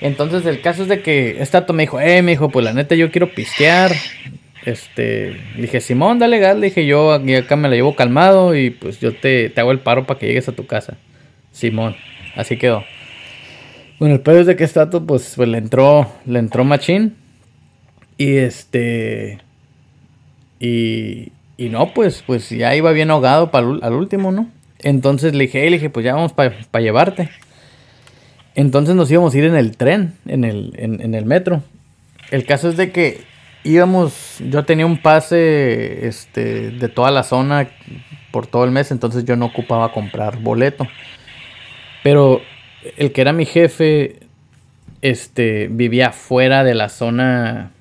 Entonces 0.00 0.44
el 0.46 0.60
caso 0.60 0.82
es 0.82 0.88
de 0.88 1.00
que 1.00 1.42
Estato 1.42 1.72
me 1.72 1.84
dijo, 1.84 2.00
eh, 2.00 2.22
me 2.22 2.32
dijo, 2.32 2.50
pues 2.50 2.64
la 2.64 2.72
neta 2.72 2.94
yo 2.94 3.10
quiero 3.10 3.32
pistear. 3.32 3.92
Este, 4.64 5.36
dije, 5.56 5.80
Simón, 5.80 6.18
dale 6.18 6.38
gas, 6.38 6.60
dije, 6.60 6.86
yo 6.86 7.12
acá 7.12 7.56
me 7.56 7.68
la 7.68 7.76
llevo 7.76 7.96
calmado 7.96 8.54
y 8.54 8.70
pues 8.70 9.00
yo 9.00 9.14
te, 9.14 9.48
te 9.48 9.60
hago 9.60 9.72
el 9.72 9.78
paro 9.80 10.06
para 10.06 10.18
que 10.20 10.26
llegues 10.26 10.48
a 10.48 10.52
tu 10.52 10.66
casa. 10.66 10.98
Simón. 11.52 11.96
Así 12.34 12.58
quedó. 12.58 12.84
Bueno, 13.98 14.16
el 14.16 14.20
pedo 14.20 14.40
es 14.40 14.46
de 14.46 14.56
que 14.56 14.66
Stato, 14.66 15.06
pues, 15.06 15.32
pues 15.36 15.48
le 15.48 15.56
entró, 15.56 16.06
le 16.26 16.38
entró 16.38 16.64
machín. 16.64 17.16
Y 18.18 18.36
este. 18.36 19.38
Y, 20.60 21.32
y 21.56 21.68
no, 21.70 21.94
pues, 21.94 22.22
pues 22.26 22.50
ya 22.50 22.74
iba 22.76 22.92
bien 22.92 23.10
ahogado 23.10 23.50
para 23.50 23.66
al 23.66 23.92
último, 23.94 24.32
¿no? 24.32 24.50
Entonces 24.80 25.34
le 25.34 25.44
dije, 25.44 25.64
le 25.64 25.76
dije, 25.76 25.90
pues 25.90 26.04
ya 26.04 26.14
vamos 26.14 26.32
para 26.32 26.80
llevarte. 26.80 27.30
Entonces 28.54 28.94
nos 28.94 29.10
íbamos 29.10 29.34
a 29.34 29.38
ir 29.38 29.44
en 29.44 29.56
el 29.56 29.76
tren, 29.76 30.14
en 30.26 30.44
el, 30.44 30.72
en 30.78 31.14
el 31.14 31.24
metro. 31.24 31.62
El 32.30 32.44
caso 32.44 32.68
es 32.68 32.76
de 32.76 32.90
que 32.90 33.24
íbamos, 33.66 34.38
yo 34.40 34.64
tenía 34.64 34.86
un 34.86 34.98
pase 34.98 36.06
este, 36.06 36.70
de 36.70 36.88
toda 36.88 37.10
la 37.10 37.22
zona 37.22 37.68
por 38.30 38.46
todo 38.46 38.64
el 38.64 38.70
mes, 38.70 38.90
entonces 38.90 39.24
yo 39.24 39.36
no 39.36 39.46
ocupaba 39.46 39.92
comprar 39.92 40.38
boleto. 40.38 40.86
Pero 42.02 42.40
el 42.96 43.12
que 43.12 43.20
era 43.20 43.32
mi 43.32 43.44
jefe, 43.44 44.20
este, 45.02 45.68
vivía 45.68 46.12
fuera 46.12 46.64
de 46.64 46.74
la 46.74 46.88
zona, 46.88 47.72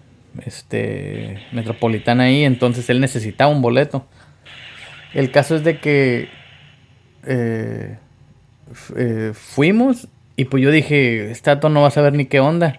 este, 0.46 1.40
metropolitana 1.52 2.26
ahí, 2.26 2.44
entonces 2.44 2.90
él 2.90 3.00
necesitaba 3.00 3.52
un 3.52 3.62
boleto. 3.62 4.06
El 5.14 5.32
caso 5.32 5.56
es 5.56 5.64
de 5.64 5.80
que 5.80 6.30
eh, 7.26 7.98
eh, 8.96 9.32
fuimos 9.34 10.08
y 10.36 10.46
pues 10.46 10.64
yo 10.64 10.72
dije, 10.72 11.34
Stato 11.34 11.70
no 11.70 11.82
va 11.82 11.88
a 11.88 11.92
saber 11.92 12.14
ni 12.14 12.26
qué 12.26 12.40
onda. 12.40 12.78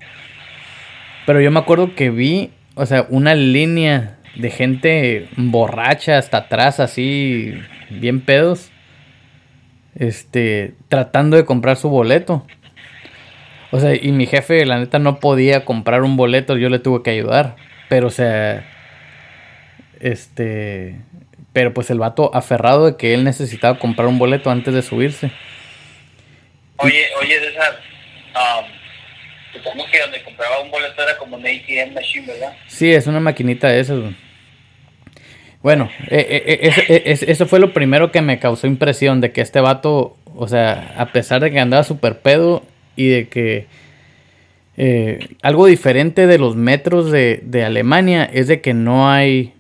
Pero 1.27 1.41
yo 1.41 1.51
me 1.51 1.59
acuerdo 1.59 1.95
que 1.95 2.11
vi, 2.11 2.51
o 2.75 2.87
sea, 2.87 3.07
una 3.09 3.35
línea 3.35 4.19
de 4.37 4.51
gente 4.51 5.29
borracha 5.37 6.19
hasta 6.19 6.39
atrás, 6.39 6.79
así, 6.81 7.55
bien 7.91 8.21
pedos 8.21 8.71
este, 9.97 10.75
tratando 10.89 11.37
de 11.37 11.45
comprar 11.45 11.77
su 11.77 11.89
boleto. 11.89 12.47
O 13.73 13.81
sea, 13.81 13.95
y 13.95 14.13
mi 14.13 14.27
jefe, 14.27 14.65
la 14.65 14.79
neta, 14.79 14.99
no 14.99 15.19
podía 15.19 15.65
comprar 15.65 16.03
un 16.03 16.17
boleto, 16.17 16.57
yo 16.57 16.69
le 16.69 16.79
tuve 16.79 17.03
que 17.03 17.11
ayudar. 17.11 17.57
Pero, 17.89 18.09
o 18.09 18.11
sea, 18.11 18.65
este, 20.01 21.01
pero 21.57 21.73
pues 21.73 21.89
el 21.89 21.99
vato 21.99 22.31
aferrado 22.35 22.85
de 22.85 22.97
que 22.99 23.15
él 23.15 23.25
necesitaba 23.25 23.79
comprar 23.79 24.09
un 24.09 24.19
boleto 24.19 24.51
antes 24.51 24.75
de 24.75 24.83
subirse. 24.83 25.31
Oye, 26.77 27.07
oye, 27.19 27.41
César, 27.41 27.81
um, 28.35 28.67
supongo 29.55 29.87
que 29.91 29.99
donde 29.99 30.23
compraba 30.23 30.61
un 30.61 30.71
boleto 30.71 31.03
era 31.03 31.17
como 31.17 31.37
un 31.37 31.47
ATM 31.47 31.95
machine, 31.95 32.27
¿verdad? 32.27 32.55
Sí, 32.67 32.93
es 32.93 33.07
una 33.07 33.21
maquinita 33.21 33.69
de 33.69 33.81
esas. 33.81 34.01
Bueno, 35.63 35.91
eh, 36.11 36.45
eh, 36.47 36.73
eh, 36.89 37.19
eso 37.27 37.47
fue 37.47 37.59
lo 37.59 37.73
primero 37.73 38.13
que 38.13 38.21
me 38.21 38.39
causó 38.39 38.67
impresión 38.67 39.23
de 39.23 39.33
que 39.33 39.41
este 39.41 39.61
vato, 39.61 40.19
o 40.35 40.49
sea, 40.49 40.93
a 40.99 41.07
pesar 41.07 41.41
de 41.41 41.51
que 41.51 41.59
andaba 41.59 41.85
súper 41.85 42.19
pedo 42.19 42.67
y 42.97 43.09
de 43.09 43.29
que 43.29 43.67
algo 45.41 45.65
diferente 45.65 46.27
de 46.27 46.37
los 46.37 46.55
metros 46.55 47.11
de, 47.11 47.41
de 47.43 47.65
Alemania 47.65 48.29
es 48.31 48.47
de 48.47 48.61
que 48.61 48.75
no 48.75 49.11
hay 49.11 49.55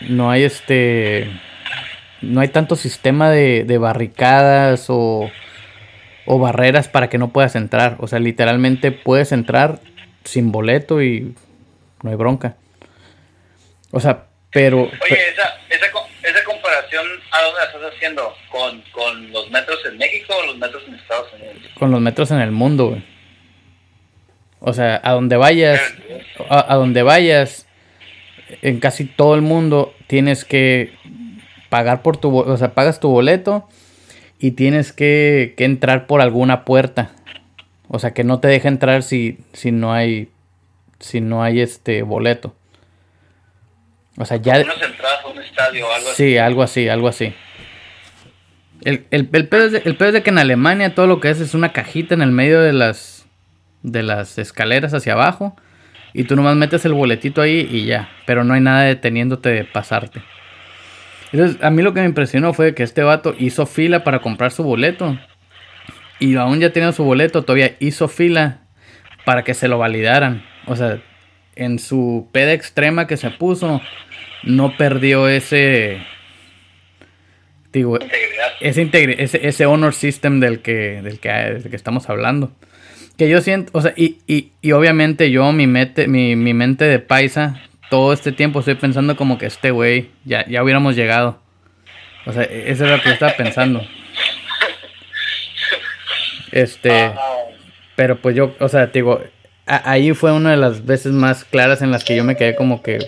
no 0.00 0.30
hay 0.30 0.44
este 0.44 1.30
no 2.20 2.40
hay 2.40 2.48
tanto 2.48 2.76
sistema 2.76 3.30
de, 3.30 3.64
de 3.64 3.78
barricadas 3.78 4.86
o, 4.88 5.30
o, 6.26 6.38
barreras 6.38 6.88
para 6.88 7.08
que 7.08 7.18
no 7.18 7.32
puedas 7.32 7.54
entrar. 7.54 7.96
O 8.00 8.08
sea, 8.08 8.18
literalmente 8.18 8.92
puedes 8.92 9.32
entrar 9.32 9.80
sin 10.24 10.50
boleto 10.50 11.02
y 11.02 11.34
no 12.02 12.10
hay 12.10 12.16
bronca. 12.16 12.56
O 13.90 14.00
sea, 14.00 14.26
pero... 14.52 14.82
Oye, 14.82 15.28
esa, 15.32 15.58
esa, 15.70 15.86
esa 15.86 16.44
comparación, 16.44 17.06
¿a 17.30 17.42
dónde 17.42 17.60
la 17.60 17.66
estás 17.66 17.94
haciendo? 17.94 18.34
¿Con, 18.50 18.82
¿Con 18.92 19.32
los 19.32 19.50
metros 19.50 19.78
en 19.86 19.98
México 19.98 20.34
o 20.36 20.46
los 20.46 20.58
metros 20.58 20.82
en 20.88 20.94
Estados 20.94 21.32
Unidos? 21.34 21.56
Con 21.78 21.90
los 21.90 22.00
metros 22.00 22.30
en 22.30 22.40
el 22.40 22.50
mundo, 22.50 22.88
güey. 22.88 23.04
O 24.60 24.72
sea, 24.72 25.00
a 25.04 25.12
donde 25.12 25.36
vayas, 25.36 25.80
a, 26.50 26.72
a 26.72 26.76
donde 26.76 27.04
vayas, 27.04 27.67
en 28.62 28.80
casi 28.80 29.04
todo 29.04 29.34
el 29.34 29.42
mundo 29.42 29.94
tienes 30.06 30.44
que 30.44 30.92
pagar 31.68 32.02
por 32.02 32.16
tu, 32.16 32.36
o 32.36 32.56
sea, 32.56 32.74
pagas 32.74 33.00
tu 33.00 33.08
boleto 33.08 33.68
y 34.38 34.52
tienes 34.52 34.92
que, 34.92 35.54
que 35.56 35.64
entrar 35.64 36.06
por 36.06 36.20
alguna 36.20 36.64
puerta. 36.64 37.10
O 37.88 37.98
sea, 37.98 38.12
que 38.12 38.24
no 38.24 38.40
te 38.40 38.48
deja 38.48 38.68
entrar 38.68 39.02
si, 39.02 39.38
si 39.52 39.72
no 39.72 39.92
hay 39.92 40.28
si 41.00 41.20
no 41.20 41.42
hay 41.42 41.60
este 41.60 42.02
boleto. 42.02 42.54
O 44.16 44.24
sea, 44.24 44.36
ya 44.38 44.56
entradas 44.56 45.24
a 45.24 45.28
un 45.28 45.40
estadio 45.40 45.86
algo 45.92 46.08
sí, 46.14 46.36
algo 46.36 46.62
así, 46.62 46.88
algo 46.88 47.08
así. 47.08 47.32
El, 48.84 49.06
el, 49.10 49.28
el, 49.32 49.48
pedo 49.48 49.66
es 49.66 49.72
de, 49.72 49.82
el 49.84 49.96
pedo 49.96 50.08
es 50.08 50.14
de 50.14 50.22
que 50.22 50.30
en 50.30 50.38
Alemania 50.38 50.94
todo 50.94 51.06
lo 51.06 51.20
que 51.20 51.30
es 51.30 51.40
es 51.40 51.54
una 51.54 51.72
cajita 51.72 52.14
en 52.14 52.22
el 52.22 52.30
medio 52.30 52.60
de 52.60 52.72
las 52.72 53.26
de 53.82 54.02
las 54.02 54.38
escaleras 54.38 54.92
hacia 54.92 55.12
abajo 55.12 55.56
y 56.12 56.24
tú 56.24 56.36
nomás 56.36 56.56
metes 56.56 56.84
el 56.84 56.94
boletito 56.94 57.42
ahí 57.42 57.68
y 57.70 57.84
ya. 57.84 58.08
Pero 58.26 58.44
no 58.44 58.54
hay 58.54 58.60
nada 58.60 58.82
deteniéndote 58.82 59.48
de 59.50 59.64
pasarte. 59.64 60.22
Entonces, 61.32 61.62
a 61.62 61.70
mí 61.70 61.82
lo 61.82 61.92
que 61.92 62.00
me 62.00 62.06
impresionó 62.06 62.54
fue 62.54 62.74
que 62.74 62.82
este 62.82 63.02
vato 63.02 63.34
hizo 63.38 63.66
fila 63.66 64.04
para 64.04 64.20
comprar 64.20 64.50
su 64.50 64.62
boleto. 64.62 65.18
Y 66.18 66.36
aún 66.36 66.60
ya 66.60 66.72
teniendo 66.72 66.96
su 66.96 67.04
boleto, 67.04 67.42
todavía 67.42 67.76
hizo 67.80 68.08
fila 68.08 68.60
para 69.24 69.44
que 69.44 69.54
se 69.54 69.68
lo 69.68 69.78
validaran. 69.78 70.44
O 70.66 70.74
sea, 70.74 71.00
en 71.54 71.78
su 71.78 72.28
peda 72.32 72.52
extrema 72.52 73.06
que 73.06 73.16
se 73.16 73.30
puso, 73.30 73.80
no 74.42 74.76
perdió 74.76 75.28
ese. 75.28 76.02
Digo, 77.72 77.98
ese, 78.60 78.90
ese, 79.18 79.46
ese 79.46 79.66
honor 79.66 79.92
system 79.92 80.40
del 80.40 80.60
que, 80.60 81.02
del 81.02 81.20
que, 81.20 81.28
del 81.28 81.70
que 81.70 81.76
estamos 81.76 82.08
hablando. 82.08 82.52
Que 83.18 83.28
yo 83.28 83.40
siento, 83.42 83.72
o 83.74 83.82
sea, 83.82 83.92
y, 83.96 84.18
y, 84.26 84.52
y 84.62 84.72
obviamente 84.72 85.30
yo, 85.30 85.52
mi 85.52 85.66
mente, 85.66 86.06
mi, 86.06 86.36
mi 86.36 86.54
mente 86.54 86.84
de 86.84 87.00
paisa, 87.00 87.60
todo 87.90 88.12
este 88.12 88.32
tiempo 88.32 88.60
estoy 88.60 88.76
pensando 88.76 89.16
como 89.16 89.38
que 89.38 89.46
este 89.46 89.72
güey 89.72 90.10
ya, 90.24 90.46
ya 90.46 90.62
hubiéramos 90.62 90.94
llegado. 90.94 91.40
O 92.26 92.32
sea, 92.32 92.44
e-, 92.44 92.70
eso 92.70 92.84
es 92.84 92.90
lo 92.90 93.02
que 93.02 93.08
yo 93.08 93.14
estaba 93.14 93.32
pensando. 93.36 93.82
Este, 96.52 97.12
pero 97.96 98.20
pues 98.20 98.36
yo, 98.36 98.54
o 98.60 98.68
sea, 98.68 98.86
digo, 98.86 99.20
ahí 99.66 100.12
fue 100.12 100.32
una 100.32 100.52
de 100.52 100.56
las 100.56 100.86
veces 100.86 101.12
más 101.12 101.44
claras 101.44 101.82
en 101.82 101.90
las 101.90 102.04
que 102.04 102.16
yo 102.16 102.24
me 102.24 102.36
quedé 102.36 102.54
como 102.54 102.82
que... 102.82 102.98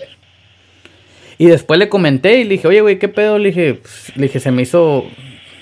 Y 1.37 1.47
después 1.47 1.79
le 1.79 1.89
comenté 1.89 2.35
y 2.35 2.43
le 2.43 2.51
dije, 2.51 2.67
oye, 2.67 2.81
güey, 2.81 2.99
¿qué 2.99 3.07
pedo? 3.07 3.39
Le 3.39 3.49
dije, 3.49 3.75
pues, 3.75 4.15
le 4.15 4.23
dije, 4.23 4.39
se 4.39 4.51
me 4.51 4.61
hizo, 4.61 5.09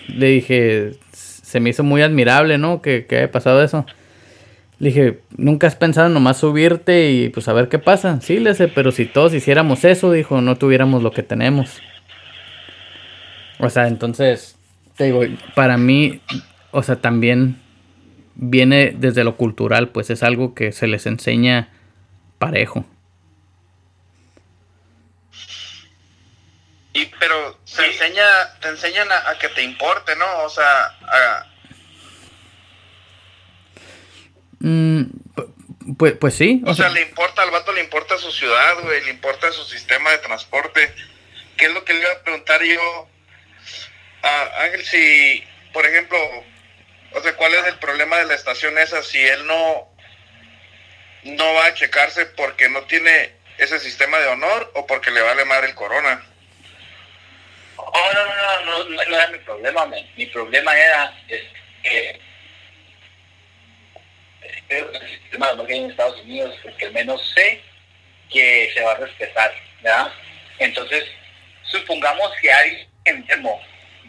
le 0.07 0.27
dije, 0.27 0.91
se 1.13 1.59
me 1.61 1.69
hizo 1.69 1.83
muy 1.83 2.01
admirable, 2.01 2.57
¿no? 2.57 2.81
Que, 2.81 3.05
que 3.05 3.17
haya 3.17 3.31
pasado 3.31 3.63
eso. 3.63 3.85
Le 4.79 4.89
dije, 4.89 5.19
¿nunca 5.35 5.67
has 5.67 5.75
pensado 5.75 6.07
nomás 6.07 6.37
subirte 6.37 7.11
y 7.11 7.29
pues 7.29 7.49
a 7.49 7.53
ver 7.53 7.67
qué 7.67 7.79
pasa? 7.79 8.21
Sí, 8.21 8.39
le 8.39 8.55
sé, 8.55 8.69
pero 8.69 8.91
si 8.91 9.05
todos 9.05 9.33
hiciéramos 9.33 9.83
eso, 9.83 10.11
dijo, 10.13 10.39
no 10.39 10.57
tuviéramos 10.57 11.03
lo 11.03 11.11
que 11.11 11.21
tenemos. 11.21 11.81
O 13.59 13.69
sea, 13.69 13.87
entonces, 13.87 14.57
te 14.95 15.05
digo, 15.05 15.21
para 15.53 15.75
mí, 15.77 16.21
o 16.71 16.81
sea, 16.81 16.95
también 16.95 17.61
viene 18.35 18.95
desde 18.97 19.25
lo 19.25 19.35
cultural, 19.35 19.89
pues 19.89 20.09
es 20.09 20.23
algo 20.23 20.55
que 20.55 20.71
se 20.71 20.87
les 20.87 21.05
enseña 21.05 21.67
parejo. 22.37 22.85
Y 26.93 27.05
pero 27.19 27.59
se 27.65 27.85
enseña, 27.85 28.23
te 28.61 28.69
enseñan 28.69 29.11
a, 29.11 29.29
a, 29.29 29.37
que 29.37 29.49
te 29.49 29.61
importe, 29.61 30.15
¿no? 30.15 30.25
O 30.45 30.49
sea, 30.49 30.85
a, 30.85 31.45
Mm, 34.59 35.03
pues, 35.97 36.13
pues 36.13 36.35
sí. 36.35 36.61
O, 36.65 36.73
sea, 36.73 36.89
le 36.89 37.01
importa 37.01 37.41
al 37.41 37.51
vato, 37.51 37.71
le 37.71 37.81
importa 37.81 38.17
su 38.17 38.31
ciudad, 38.31 38.81
güey, 38.83 39.03
le 39.03 39.11
importa 39.11 39.51
su 39.51 39.63
sistema 39.63 40.11
de 40.11 40.19
transporte. 40.19 40.93
¿Qué 41.57 41.65
es 41.65 41.73
lo 41.73 41.83
que 41.83 41.93
le 41.93 42.01
iba 42.01 42.11
a 42.11 42.23
preguntar 42.23 42.63
yo 42.63 43.09
a 44.21 44.63
Ángel? 44.63 44.85
Si, 44.85 45.43
por 45.73 45.85
ejemplo, 45.85 46.17
o 47.13 47.21
sea, 47.21 47.35
¿cuál 47.35 47.53
es 47.53 47.65
el 47.65 47.79
problema 47.79 48.17
de 48.17 48.25
la 48.25 48.35
estación 48.35 48.77
esa 48.77 49.01
si 49.03 49.19
él 49.19 49.45
no, 49.47 49.89
no 51.23 51.53
va 51.53 51.65
a 51.65 51.73
checarse 51.73 52.25
porque 52.27 52.69
no 52.69 52.83
tiene 52.83 53.33
ese 53.57 53.79
sistema 53.79 54.19
de 54.19 54.27
honor 54.27 54.71
o 54.75 54.85
porque 54.85 55.11
le 55.11 55.21
vale 55.21 55.45
mal 55.45 55.63
el 55.63 55.75
corona? 55.75 56.25
Oh, 57.77 58.09
no, 58.13 58.25
no, 58.25 58.65
no, 58.65 58.83
no, 58.83 58.95
no, 58.95 59.15
era 59.15 59.27
mi 59.29 59.39
problema, 59.39 59.85
mi 60.15 60.25
problema 60.27 60.77
era 60.77 61.13
que 61.81 62.28
el 64.69 65.09
sistema 65.21 65.53
de 65.53 65.75
en 65.75 65.89
Estados 65.89 66.21
Unidos, 66.21 66.55
porque 66.63 66.85
al 66.85 66.93
menos 66.93 67.21
sé 67.35 67.61
que 68.29 68.71
se 68.73 68.81
va 68.81 68.91
a 68.91 68.97
respetar, 68.97 69.53
¿verdad? 69.81 70.11
Entonces, 70.59 71.05
supongamos 71.63 72.31
que 72.41 72.51
alguien 72.51 72.87
enfermo 73.05 73.61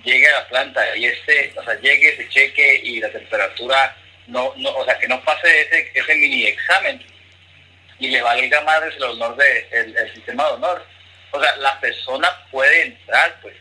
llegue 0.05 0.27
a 0.29 0.41
la 0.41 0.49
planta 0.49 0.97
y 0.97 1.07
este, 1.07 1.53
o 1.57 1.65
sea, 1.65 1.79
llegue, 1.81 2.17
se 2.17 2.29
cheque 2.29 2.81
y 2.83 3.01
la 3.01 3.11
temperatura 3.11 3.97
no, 4.27 4.53
no 4.57 4.71
o 4.71 4.85
sea, 4.85 4.99
que 4.99 5.09
no 5.09 5.23
pase 5.25 5.63
ese, 5.63 5.91
ese 5.95 6.15
mini 6.17 6.47
examen 6.47 7.03
y 7.99 8.09
le 8.09 8.23
valga 8.23 8.61
más 8.63 8.83
el 8.83 9.03
honor 9.03 9.37
de 9.37 10.11
sistema 10.15 10.47
de 10.47 10.53
honor. 10.53 10.87
O 11.33 11.41
sea, 11.41 11.57
la 11.57 11.79
persona 11.81 12.29
puede 12.51 12.83
entrar, 12.83 13.39
pues. 13.43 13.55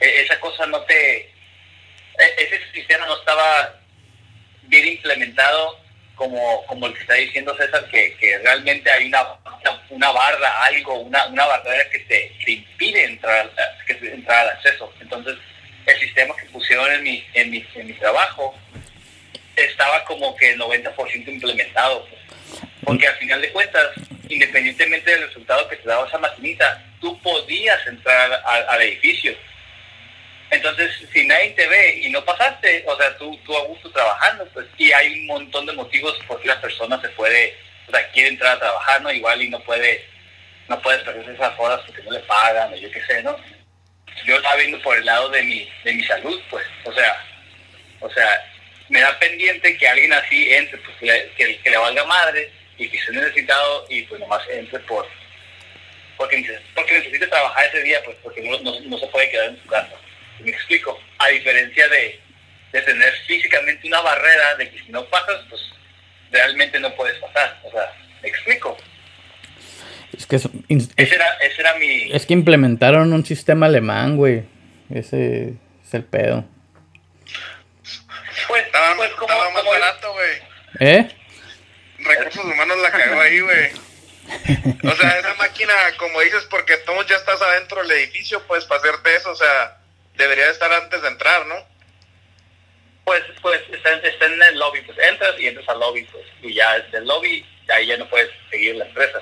E, 0.00 0.22
esa 0.22 0.38
cosa 0.40 0.66
no 0.66 0.80
te, 0.82 1.18
e, 1.20 1.32
ese 2.38 2.60
sistema 2.72 3.06
no 3.06 3.18
estaba 3.18 3.80
bien 4.64 4.88
implementado 4.88 5.81
como, 6.22 6.64
como 6.66 6.86
el 6.86 6.94
que 6.94 7.00
está 7.00 7.14
diciendo 7.14 7.52
César, 7.56 7.84
que, 7.90 8.14
que 8.14 8.38
realmente 8.38 8.88
hay 8.88 9.06
una, 9.06 9.26
una, 9.90 10.12
barra, 10.12 10.64
algo, 10.66 11.00
una, 11.00 11.26
una 11.26 11.46
barrera 11.46 11.90
que 11.90 11.98
te, 11.98 12.32
impide 12.46 13.04
entrar, 13.04 13.50
que 13.84 13.94
entrar 14.06 14.46
al 14.46 14.50
acceso. 14.50 14.92
Entonces, 15.00 15.36
el 15.84 15.98
sistema 15.98 16.36
que 16.36 16.44
pusieron 16.44 16.92
en 16.92 17.02
mi, 17.02 17.26
en 17.34 17.50
mi, 17.50 17.66
en 17.74 17.88
mi 17.88 17.92
trabajo 17.94 18.54
estaba 19.56 20.04
como 20.04 20.36
que 20.36 20.56
90% 20.56 21.26
implementado. 21.26 22.06
Porque 22.84 23.08
al 23.08 23.16
final 23.16 23.42
de 23.42 23.50
cuentas, 23.50 23.88
independientemente 24.28 25.10
del 25.10 25.26
resultado 25.26 25.68
que 25.68 25.76
te 25.76 25.88
daba 25.88 26.06
esa 26.06 26.18
maquinita, 26.18 26.84
tú 27.00 27.20
podías 27.20 27.84
entrar 27.88 28.40
al 28.44 28.82
edificio 28.82 29.34
entonces, 30.52 30.92
si 31.14 31.26
nadie 31.26 31.50
te 31.52 31.66
ve 31.66 31.96
y 32.02 32.10
no 32.10 32.22
pasaste, 32.26 32.84
o 32.86 32.94
sea, 32.98 33.16
tú, 33.16 33.34
tú 33.42 33.56
a 33.56 33.64
gusto 33.64 33.90
trabajando, 33.90 34.46
pues, 34.52 34.66
y 34.76 34.92
hay 34.92 35.20
un 35.20 35.26
montón 35.26 35.64
de 35.64 35.72
motivos 35.72 36.14
por 36.28 36.38
qué 36.42 36.48
la 36.48 36.60
persona 36.60 37.00
se 37.00 37.08
puede, 37.08 37.56
o 37.88 37.90
sea, 37.90 38.06
quiere 38.10 38.28
entrar 38.28 38.56
a 38.56 38.60
trabajar, 38.60 39.00
¿no? 39.00 39.10
Igual 39.10 39.40
y 39.40 39.48
no 39.48 39.58
puede, 39.60 40.04
no 40.68 40.78
puede 40.82 40.98
perder 40.98 41.30
esas 41.30 41.58
horas 41.58 41.80
porque 41.86 42.02
no 42.02 42.10
le 42.10 42.20
pagan, 42.20 42.70
o 42.70 42.76
yo 42.76 42.90
qué 42.90 43.02
sé, 43.06 43.22
¿no? 43.22 43.34
Yo 44.26 44.36
estaba 44.36 44.56
viendo 44.56 44.78
por 44.82 44.94
el 44.98 45.06
lado 45.06 45.30
de 45.30 45.42
mi, 45.42 45.66
de 45.84 45.94
mi 45.94 46.04
salud, 46.04 46.38
pues, 46.50 46.66
o 46.84 46.92
sea, 46.92 47.24
o 48.00 48.10
sea, 48.10 48.44
me 48.90 49.00
da 49.00 49.18
pendiente 49.18 49.78
que 49.78 49.88
alguien 49.88 50.12
así 50.12 50.52
entre, 50.52 50.76
pues, 50.76 50.98
que 50.98 51.06
le, 51.46 51.60
que, 51.62 51.70
le 51.70 51.76
valga 51.78 52.04
madre 52.04 52.52
y 52.76 52.90
que 52.90 52.98
esté 52.98 53.12
necesitado 53.12 53.86
y 53.88 54.02
pues 54.02 54.20
nomás 54.20 54.42
entre 54.50 54.80
por, 54.80 55.08
porque, 56.18 56.60
porque 56.74 56.98
necesita 56.98 57.26
trabajar 57.30 57.64
ese 57.68 57.82
día, 57.84 58.02
pues, 58.04 58.18
porque 58.22 58.42
no, 58.42 58.60
no, 58.60 58.78
no 58.80 58.98
se 58.98 59.06
puede 59.06 59.30
quedar 59.30 59.48
en 59.48 59.62
su 59.62 59.66
casa. 59.66 59.96
Me 60.40 60.50
explico. 60.50 60.98
A 61.18 61.28
diferencia 61.28 61.88
de, 61.88 62.20
de 62.72 62.82
tener 62.82 63.12
físicamente 63.26 63.86
una 63.86 64.00
barrera 64.00 64.56
de 64.56 64.70
que 64.70 64.78
si 64.80 64.90
no 64.90 65.04
pasas, 65.06 65.44
pues 65.48 65.60
realmente 66.30 66.80
no 66.80 66.94
puedes 66.94 67.18
pasar. 67.18 67.60
O 67.64 67.70
sea, 67.70 67.92
¿me 68.22 68.28
explico? 68.28 68.76
Es 70.16 70.26
que 70.26 70.36
es, 70.36 70.48
ese, 70.96 71.14
era, 71.14 71.26
ese 71.42 71.60
era 71.60 71.74
mi... 71.76 72.12
Es 72.12 72.26
que 72.26 72.34
implementaron 72.34 73.12
un 73.12 73.24
sistema 73.24 73.66
alemán, 73.66 74.16
güey. 74.16 74.44
Ese 74.90 75.54
es 75.84 75.94
el 75.94 76.04
pedo. 76.04 76.44
Pues, 78.48 78.66
estaba, 78.66 78.96
pues 78.96 79.10
como, 79.12 79.32
estaba 79.32 79.50
más 79.50 79.64
barato, 79.64 80.12
güey. 80.12 80.38
¿Eh? 80.80 81.08
Recursos 81.98 82.44
humanos 82.44 82.78
la 82.82 82.90
cagó 82.90 83.20
ahí, 83.20 83.40
güey. 83.40 83.70
O 84.84 84.94
sea, 84.96 85.18
esa 85.18 85.34
máquina, 85.34 85.72
como 85.98 86.20
dices, 86.20 86.46
porque 86.50 86.76
tú 86.78 86.92
ya 87.08 87.16
estás 87.16 87.40
adentro 87.40 87.82
del 87.82 87.92
edificio, 87.92 88.42
pues 88.46 88.64
para 88.64 88.80
hacerte 88.80 89.16
eso, 89.16 89.30
o 89.30 89.36
sea, 89.36 89.78
debería 90.16 90.50
estar 90.50 90.72
antes 90.72 91.00
de 91.02 91.08
entrar, 91.08 91.46
¿no? 91.46 91.54
Pues, 93.04 93.22
pues 93.40 93.60
está, 93.72 93.92
en 93.92 94.42
el 94.42 94.58
lobby, 94.58 94.80
pues 94.82 94.96
entras 94.98 95.38
y 95.38 95.48
entras 95.48 95.68
al 95.68 95.80
lobby, 95.80 96.04
pues, 96.04 96.24
y 96.42 96.54
ya 96.54 96.78
del 96.78 97.04
lobby, 97.04 97.44
ahí 97.68 97.86
ya 97.86 97.96
no 97.96 98.08
puedes 98.08 98.30
seguir 98.50 98.76
la 98.76 98.86
empresa. 98.86 99.20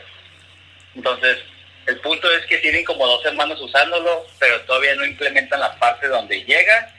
Entonces, 0.94 1.38
el 1.86 1.98
punto 2.00 2.30
es 2.32 2.44
que 2.46 2.58
tienen 2.58 2.84
como 2.84 3.06
dos 3.06 3.24
hermanos 3.24 3.60
usándolo, 3.60 4.26
pero 4.38 4.60
todavía 4.62 4.94
no 4.94 5.04
implementan 5.04 5.60
la 5.60 5.78
parte 5.78 6.08
donde 6.08 6.44
llega 6.44 6.94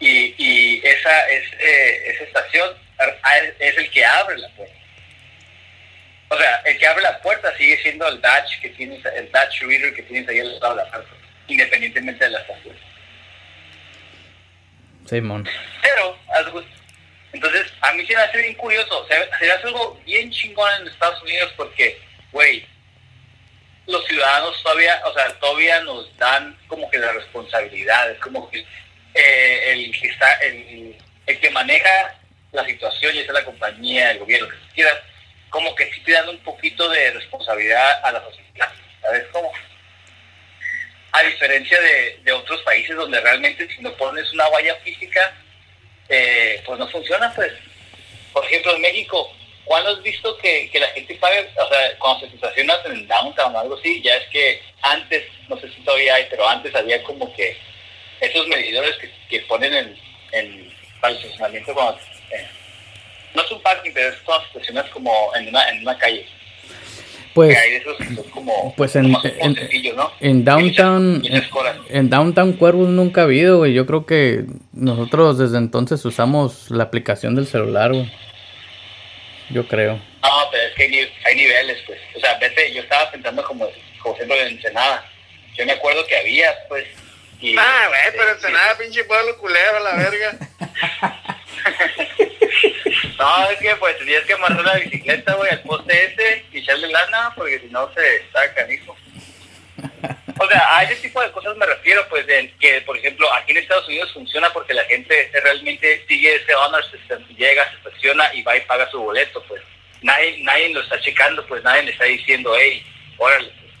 y, 0.00 0.34
y 0.38 0.86
esa, 0.86 1.28
es, 1.28 1.52
eh, 1.58 2.10
esa 2.10 2.24
estación 2.24 2.76
es 3.58 3.76
el 3.76 3.90
que 3.90 4.04
abre 4.04 4.38
la 4.38 4.48
puerta. 4.50 4.74
O 6.28 6.36
sea, 6.36 6.56
el 6.64 6.78
que 6.78 6.86
abre 6.86 7.02
la 7.02 7.20
puerta 7.20 7.56
sigue 7.56 7.80
siendo 7.82 8.08
el 8.08 8.20
Dutch 8.20 8.60
que 8.60 8.70
tienes, 8.70 9.04
el 9.04 9.30
Dutch 9.30 9.60
Reader 9.60 9.94
que 9.94 10.02
tienes 10.02 10.28
ahí 10.28 10.40
al 10.40 10.58
lado 10.58 10.76
de 10.76 10.84
la 10.84 10.90
puerta, 10.90 11.10
independientemente 11.48 12.24
de 12.24 12.30
la 12.30 12.40
estación. 12.40 12.76
Simón. 15.06 15.48
Pero, 15.82 16.18
entonces, 17.32 17.72
a 17.80 17.92
mí 17.92 18.06
se 18.06 18.14
me 18.14 18.22
hace 18.22 18.38
bien 18.38 18.54
curioso. 18.54 19.02
O 19.02 19.06
sea, 19.06 19.38
se 19.38 19.52
hace 19.52 19.66
algo 19.66 20.00
bien 20.04 20.30
chingón 20.30 20.70
en 20.80 20.88
Estados 20.88 21.22
Unidos 21.22 21.52
porque, 21.56 22.00
güey, 22.32 22.66
los 23.86 24.04
ciudadanos 24.06 24.60
todavía, 24.62 25.00
o 25.04 25.12
sea, 25.12 25.32
todavía 25.38 25.80
nos 25.82 26.16
dan 26.16 26.56
como 26.66 26.90
que 26.90 26.98
las 26.98 27.14
responsabilidades, 27.14 28.18
como 28.20 28.50
que 28.50 28.64
eh, 29.14 29.72
el 29.72 30.00
que 30.00 30.08
está, 30.08 30.32
el, 30.38 30.96
el, 31.26 31.40
que 31.40 31.50
maneja 31.50 32.18
la 32.52 32.64
situación, 32.64 33.14
ya 33.14 33.24
sea 33.24 33.34
la 33.34 33.44
compañía, 33.44 34.12
el 34.12 34.18
gobierno, 34.18 34.48
que 34.48 34.74
quieras, 34.74 34.96
como 35.50 35.74
que 35.74 35.92
sí 35.92 36.00
te 36.00 36.12
dan 36.12 36.28
un 36.28 36.38
poquito 36.38 36.88
de 36.88 37.12
responsabilidad 37.12 38.04
a 38.04 38.12
la 38.12 38.22
sociedad, 38.24 38.72
¿sabes 39.02 39.24
cómo? 39.30 39.52
A 41.16 41.22
diferencia 41.22 41.80
de, 41.80 42.32
otros 42.32 42.60
países 42.60 42.94
donde 42.94 43.18
realmente 43.22 43.66
si 43.74 43.80
no 43.80 43.90
pones 43.96 44.30
una 44.34 44.50
valla 44.50 44.74
física, 44.84 45.34
eh, 46.10 46.62
pues 46.66 46.78
no 46.78 46.86
funciona, 46.88 47.32
pues. 47.34 47.54
Por 48.34 48.44
ejemplo, 48.44 48.76
en 48.76 48.82
México, 48.82 49.34
¿cuándo 49.64 49.92
has 49.92 50.02
visto 50.02 50.36
que, 50.36 50.68
que 50.70 50.78
la 50.78 50.88
gente 50.88 51.14
paga, 51.14 51.40
o 51.56 51.68
sea, 51.70 51.98
cuando 51.98 52.28
se 52.28 52.34
estacionas 52.34 52.84
en 52.84 52.92
el 52.92 53.08
downtown 53.08 53.56
o 53.56 53.58
algo 53.58 53.78
así, 53.78 54.02
ya 54.02 54.14
es 54.14 54.26
que 54.26 54.60
antes, 54.82 55.24
no 55.48 55.58
sé 55.58 55.70
si 55.70 55.80
todavía 55.80 56.16
hay, 56.16 56.26
pero 56.28 56.46
antes 56.46 56.74
había 56.74 57.02
como 57.02 57.34
que 57.34 57.56
esos 58.20 58.46
medidores 58.48 58.94
que, 58.96 59.10
que 59.30 59.40
ponen 59.46 59.72
en, 59.72 59.98
en, 60.32 60.74
el 61.02 61.16
estacionamiento 61.16 61.72
cuando, 61.72 61.98
eh, 62.30 62.46
no 63.32 63.42
es 63.42 63.50
un 63.50 63.62
parking, 63.62 63.92
pero 63.94 64.10
es 64.10 64.16
cuando 64.16 64.46
estacionas 64.48 64.90
como 64.90 65.34
en 65.34 65.48
en 65.48 65.80
una 65.80 65.96
calle. 65.96 66.28
Pues, 67.36 67.56
hay 67.56 67.70
de 67.70 67.76
esos 67.76 67.96
que 67.98 68.04
son 68.14 68.30
como, 68.30 68.74
pues 68.76 68.96
en, 68.96 69.12
como 69.12 69.20
en, 69.24 69.54
sencillos, 69.54 69.94
¿no? 69.94 70.10
en 70.20 70.44
Downtown, 70.44 71.22
en, 71.24 71.44
en 71.90 72.10
Downtown 72.10 72.52
Cuervos 72.54 72.88
nunca 72.88 73.20
ha 73.20 73.24
habido, 73.24 73.58
güey. 73.58 73.72
Yo 73.74 73.84
creo 73.86 74.06
que 74.06 74.44
nosotros 74.72 75.36
desde 75.38 75.58
entonces 75.58 76.04
usamos 76.04 76.70
la 76.70 76.84
aplicación 76.84 77.34
del 77.36 77.46
celular, 77.46 77.92
güey. 77.92 78.10
Yo 79.50 79.68
creo. 79.68 79.94
No, 80.22 80.30
pero 80.50 80.62
es 80.64 80.74
que 80.74 80.82
hay, 80.84 80.88
ni- 80.90 80.98
hay 81.24 81.34
niveles, 81.36 81.78
pues. 81.86 82.00
O 82.16 82.20
sea, 82.20 82.36
vete, 82.38 82.72
yo 82.74 82.80
estaba 82.82 83.10
pensando 83.12 83.44
como, 83.44 83.68
como 84.02 84.16
siempre 84.16 84.40
en 84.42 84.48
Ensenada. 84.56 85.04
Yo 85.56 85.64
me 85.66 85.72
acuerdo 85.72 86.04
que 86.06 86.16
había, 86.16 86.52
pues. 86.68 86.84
y- 87.40 87.54
Ah, 87.56 87.84
güey, 87.88 88.00
pero 88.16 88.30
eh, 88.30 88.34
Ensenada, 88.34 88.76
pinche 88.78 89.04
pueblo 89.04 89.36
culero, 89.38 89.78
la 89.84 89.94
verga. 89.94 90.38
No, 93.18 93.50
es 93.50 93.58
que 93.58 93.74
pues 93.76 93.98
tenías 93.98 94.24
que 94.24 94.34
amarrar 94.34 94.64
la 94.64 94.74
bicicleta, 94.74 95.34
güey, 95.34 95.50
al 95.50 95.62
poste 95.62 96.04
ese 96.04 96.44
y 96.52 96.58
echarle 96.58 96.88
lana, 96.88 97.32
porque 97.34 97.60
si 97.60 97.66
no 97.66 97.90
se 97.94 98.16
está 98.16 98.52
canijo. 98.54 98.96
O 100.38 100.46
sea, 100.48 100.76
a 100.76 100.84
ese 100.84 100.96
tipo 100.96 101.22
de 101.22 101.32
cosas 101.32 101.56
me 101.56 101.64
refiero, 101.64 102.06
pues, 102.10 102.26
de 102.26 102.52
que, 102.60 102.82
por 102.82 102.96
ejemplo, 102.96 103.32
aquí 103.32 103.52
en 103.52 103.58
Estados 103.58 103.88
Unidos 103.88 104.12
funciona 104.12 104.52
porque 104.52 104.74
la 104.74 104.84
gente 104.84 105.30
realmente 105.42 106.04
sigue 106.06 106.34
ese 106.34 106.54
honor 106.54 106.84
system, 106.90 107.26
llega, 107.28 107.70
se 107.70 107.76
estaciona 107.76 108.34
y 108.34 108.42
va 108.42 108.56
y 108.56 108.60
paga 108.62 108.90
su 108.90 109.00
boleto, 109.00 109.42
pues. 109.44 109.62
Nadie, 110.02 110.42
nadie 110.42 110.74
lo 110.74 110.82
está 110.82 111.00
checando, 111.00 111.46
pues, 111.46 111.64
nadie 111.64 111.84
le 111.84 111.92
está 111.92 112.04
diciendo, 112.04 112.54
hey, 112.54 112.84
órale, 113.16 113.48
pues, 113.48 113.72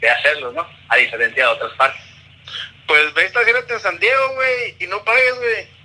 ve 0.00 0.08
a 0.08 0.14
hacerlo, 0.14 0.52
¿no? 0.52 0.68
A 0.88 0.96
diferencia 0.96 1.44
de 1.44 1.52
otras 1.52 1.72
partes. 1.72 2.02
Pues 2.86 3.12
ve, 3.14 3.24
estacionate 3.24 3.74
en 3.74 3.80
San 3.80 3.98
Diego, 3.98 4.34
güey, 4.34 4.76
y 4.78 4.86
no 4.86 5.02
pagues, 5.02 5.34
güey. 5.34 5.75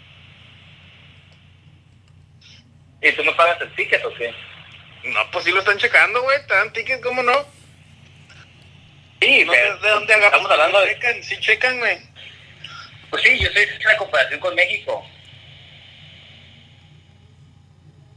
¿Y 3.01 3.11
tú 3.13 3.23
no 3.23 3.35
pagas 3.35 3.59
el 3.61 3.73
ticket 3.75 4.03
o 4.05 4.13
qué? 4.13 4.33
No, 5.03 5.19
pues 5.31 5.45
sí 5.45 5.51
lo 5.51 5.59
están 5.59 5.77
checando, 5.77 6.21
güey, 6.21 6.37
te 6.47 6.53
dan 6.53 6.71
tickets, 6.73 7.01
¿cómo 7.01 7.23
no? 7.23 7.33
Sí, 9.19 9.43
No 9.45 9.51
sé 9.53 9.59
pero 9.59 9.77
de 9.77 9.89
dónde 9.89 10.13
agarran. 10.13 10.31
estamos 10.33 10.51
hablando 10.51 10.81
de... 10.81 10.87
Checan, 10.93 11.23
sí 11.23 11.37
checan, 11.39 11.79
güey. 11.79 11.97
Pues 13.09 13.23
sí, 13.23 13.39
yo 13.39 13.47
sé 13.47 13.53
que 13.53 13.61
es 13.75 13.83
la 13.83 13.97
comparación 13.97 14.39
con 14.39 14.55
México. 14.55 15.05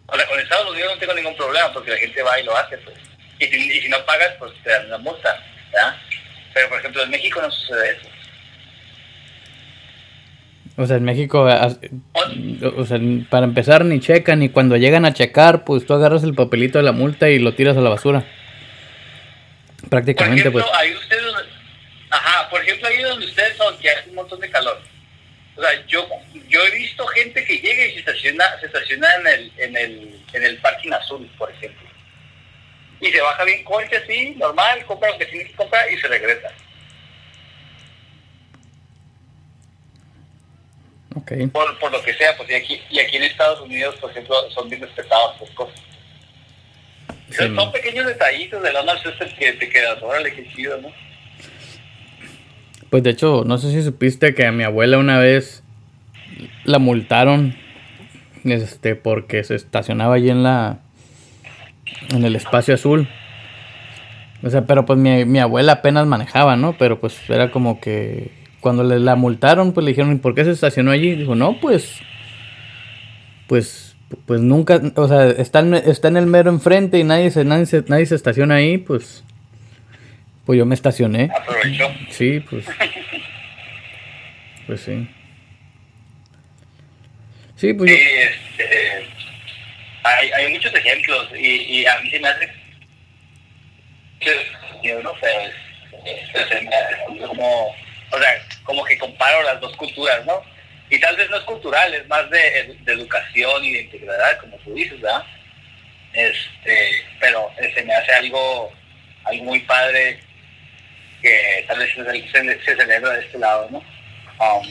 O 0.06 0.16
sea, 0.16 0.26
con 0.26 0.38
Estados 0.38 0.70
Unidos 0.70 0.92
no 0.94 1.00
tengo 1.00 1.14
ningún 1.14 1.36
problema 1.36 1.72
porque 1.72 1.90
la 1.90 1.96
gente 1.96 2.22
va 2.22 2.38
y 2.38 2.44
lo 2.44 2.56
hace, 2.56 2.76
pues. 2.78 2.96
Y 3.38 3.46
si, 3.46 3.72
y 3.78 3.80
si 3.80 3.88
no 3.88 4.04
pagas, 4.04 4.32
pues 4.38 4.52
te 4.62 4.70
dan 4.70 4.86
una 4.86 4.98
multa, 4.98 5.42
¿verdad? 5.72 5.96
Pero, 6.52 6.68
por 6.68 6.78
ejemplo, 6.78 7.02
en 7.02 7.10
México 7.10 7.40
no 7.40 7.50
sucede 7.50 7.96
eso. 7.96 8.08
O 10.76 10.86
sea, 10.86 10.96
en 10.96 11.04
México, 11.04 11.48
O- 12.76 12.84
sea, 12.84 12.98
para 13.30 13.44
empezar 13.46 13.84
ni 13.84 14.00
checan 14.00 14.42
y 14.42 14.48
cuando 14.48 14.76
llegan 14.76 15.04
a 15.04 15.12
checar, 15.14 15.64
pues 15.64 15.87
tú 15.87 15.94
agarras 15.94 16.22
el 16.24 16.34
papelito 16.34 16.78
de 16.78 16.84
la 16.84 16.92
multa 16.92 17.28
y 17.30 17.38
lo 17.38 17.54
tiras 17.54 17.76
a 17.76 17.80
la 17.80 17.90
basura. 17.90 18.24
Por 19.80 19.90
Prácticamente, 19.90 20.40
ejemplo, 20.40 20.62
pues. 20.64 20.74
ahí 20.78 20.94
ustedes... 20.94 21.22
Ajá, 22.10 22.48
por 22.48 22.60
ejemplo, 22.62 22.87
ahí 22.88 23.02
donde 23.02 23.26
ustedes 23.26 23.56
son, 23.56 23.76
que 23.78 23.90
hace 23.90 24.08
un 24.08 24.14
montón 24.14 24.40
de 24.40 24.48
calor. 24.50 24.80
O 25.56 25.60
sea, 25.62 25.70
yo, 25.87 26.06
yo 26.48 26.60
he 26.64 26.70
visto 26.76 27.06
gente 27.08 27.44
que 27.44 27.58
llega 27.58 27.87
y 27.87 27.92
se 27.92 27.98
estaciona, 28.00 28.44
se 28.60 28.66
estaciona 28.66 29.08
en 29.20 29.26
el, 29.26 29.52
en 29.58 29.76
el, 29.76 30.20
en 30.32 30.42
el 30.44 30.56
parking 30.58 30.92
azul, 30.92 31.28
por 31.38 31.50
ejemplo. 31.50 31.88
Y 33.00 33.06
se 33.10 33.20
baja 33.20 33.44
bien 33.44 33.62
coche 33.64 33.96
así, 33.96 34.34
normal, 34.37 34.84
compra 34.87 35.10
lo 35.10 35.18
que 35.18 35.26
tiene 35.26 35.44
que 35.46 35.52
comprar 35.54 35.90
y 35.92 35.98
se 35.98 36.08
regresa. 36.08 36.48
Por, 41.53 41.79
por 41.79 41.92
lo 41.92 42.03
que 42.03 42.12
sea, 42.14 42.37
pues 42.37 42.50
y 42.50 42.55
aquí, 42.55 42.81
y 42.90 42.98
aquí 42.98 43.16
en 43.16 43.22
Estados 43.22 43.61
Unidos, 43.61 43.94
por 44.00 44.11
ejemplo, 44.11 44.35
son 44.50 44.68
bien 44.68 44.83
respetados 44.83 45.37
por 45.38 45.55
cosas. 45.55 45.81
Sí, 47.31 47.37
son, 47.55 47.72
pequeños 47.72 48.07
detallitos 48.07 48.62
del 48.62 48.77
Honor 48.77 48.98
System 49.00 49.29
que 49.38 49.53
te 49.53 49.68
quedas, 49.68 50.03
órale, 50.03 50.33
qué 50.33 50.46
chido, 50.55 50.81
¿no? 50.81 50.88
Pues 52.90 53.03
de 53.03 53.11
hecho, 53.11 53.44
no 53.46 53.59
sé 53.59 53.70
si 53.70 53.83
supiste 53.83 54.35
que 54.35 54.46
a 54.46 54.53
mi 54.53 54.64
abuela 54.64 54.98
una 54.98 55.18
vez 55.18 55.62
la 56.64 56.79
multaron 56.79 57.57
este 58.44 58.94
porque 58.94 59.42
se 59.42 59.55
estacionaba 59.55 60.16
allí 60.16 60.31
en 60.31 60.42
la 60.42 60.79
en 62.11 62.24
el 62.24 62.37
espacio 62.37 62.74
azul. 62.74 63.09
O 64.42 64.50
sea, 64.50 64.66
pero 64.66 64.85
pues 64.85 64.98
mi, 64.98 65.24
mi 65.24 65.38
abuela 65.38 65.72
apenas 65.72 66.07
manejaba, 66.07 66.57
¿no? 66.57 66.77
Pero 66.77 67.00
pues 67.00 67.18
era 67.31 67.50
como 67.50 67.81
que 67.81 68.31
cuando 68.64 68.83
le 68.83 68.98
la 68.98 69.14
multaron, 69.14 69.72
pues 69.74 69.85
le 69.85 69.90
dijeron, 69.90 70.12
¿y 70.12 70.16
por 70.16 70.35
qué 70.35 70.42
se 70.44 70.50
estacionó 70.53 70.90
allí? 70.90 71.14
Dijo, 71.14 71.35
no, 71.35 71.61
pues 71.61 72.00
pues 73.46 73.94
pues 74.27 74.40
nunca, 74.40 74.81
o 74.96 75.07
sea, 75.07 75.27
está 75.29 75.59
en, 75.61 75.74
está 75.74 76.09
en 76.09 76.16
el 76.16 76.27
mero 76.27 76.48
enfrente 76.50 76.98
y 76.98 77.05
nadie 77.05 77.31
se, 77.31 77.44
nadie 77.44 77.66
se, 77.66 77.85
nadie 77.88 78.07
se 78.07 78.14
estaciona 78.14 78.55
ahí, 78.57 78.79
pues 78.79 79.22
pues 80.46 80.59
yo 80.59 80.64
me 80.66 80.74
estacioné. 80.74 81.31
Aprovechó. 81.37 81.85
Sí, 82.11 82.40
pues. 82.40 82.64
Pues 84.66 84.81
sí. 84.81 85.07
Sí, 87.57 87.72
pues 87.74 87.90
Sí, 87.90 87.96
yo. 87.96 88.22
este, 88.62 89.07
hay, 90.05 90.31
hay 90.31 90.53
muchos 90.55 90.74
ejemplos 90.74 91.29
y, 91.38 91.81
y 91.81 91.87
a 91.87 91.98
mí 92.00 92.11
se 92.11 92.18
me 92.20 92.29
hace 92.29 92.50
que, 94.20 94.94
no 95.03 95.12
sé, 95.20 95.27
es- 96.07 96.48
se 96.48 96.61
me 96.62 96.68
hace 96.68 97.27
como, 97.27 97.74
o 98.14 98.18
sea, 98.18 98.46
como 98.64 98.85
que 98.85 98.98
comparo 98.98 99.42
las 99.42 99.61
dos 99.61 99.77
culturas, 99.77 100.24
¿no? 100.24 100.42
Y 100.90 100.98
tal 100.98 101.16
vez 101.16 101.29
no 101.31 101.37
es 101.37 101.42
cultural, 101.44 101.94
es 101.94 102.07
más 102.09 102.29
de, 102.31 102.77
educación 102.87 103.64
y 103.64 103.72
de 103.72 103.81
integridad, 103.83 104.38
como 104.38 104.57
tú 104.59 104.74
dices, 104.74 105.00
¿verdad? 105.00 105.24
Este, 106.12 107.05
pero 107.20 107.50
eh, 107.59 107.72
se 107.74 107.83
me 107.83 107.94
hace 107.94 108.12
algo, 108.12 108.72
algo 109.24 109.44
muy 109.44 109.61
padre 109.61 110.20
que 111.22 111.64
tal 111.66 111.79
vez 111.79 111.92
se, 111.94 112.59
se- 112.64 112.77
celebra 112.77 113.11
de 113.14 113.20
este 113.20 113.38
lado, 113.38 113.68
¿no? 113.70 113.79
Um, 114.38 114.66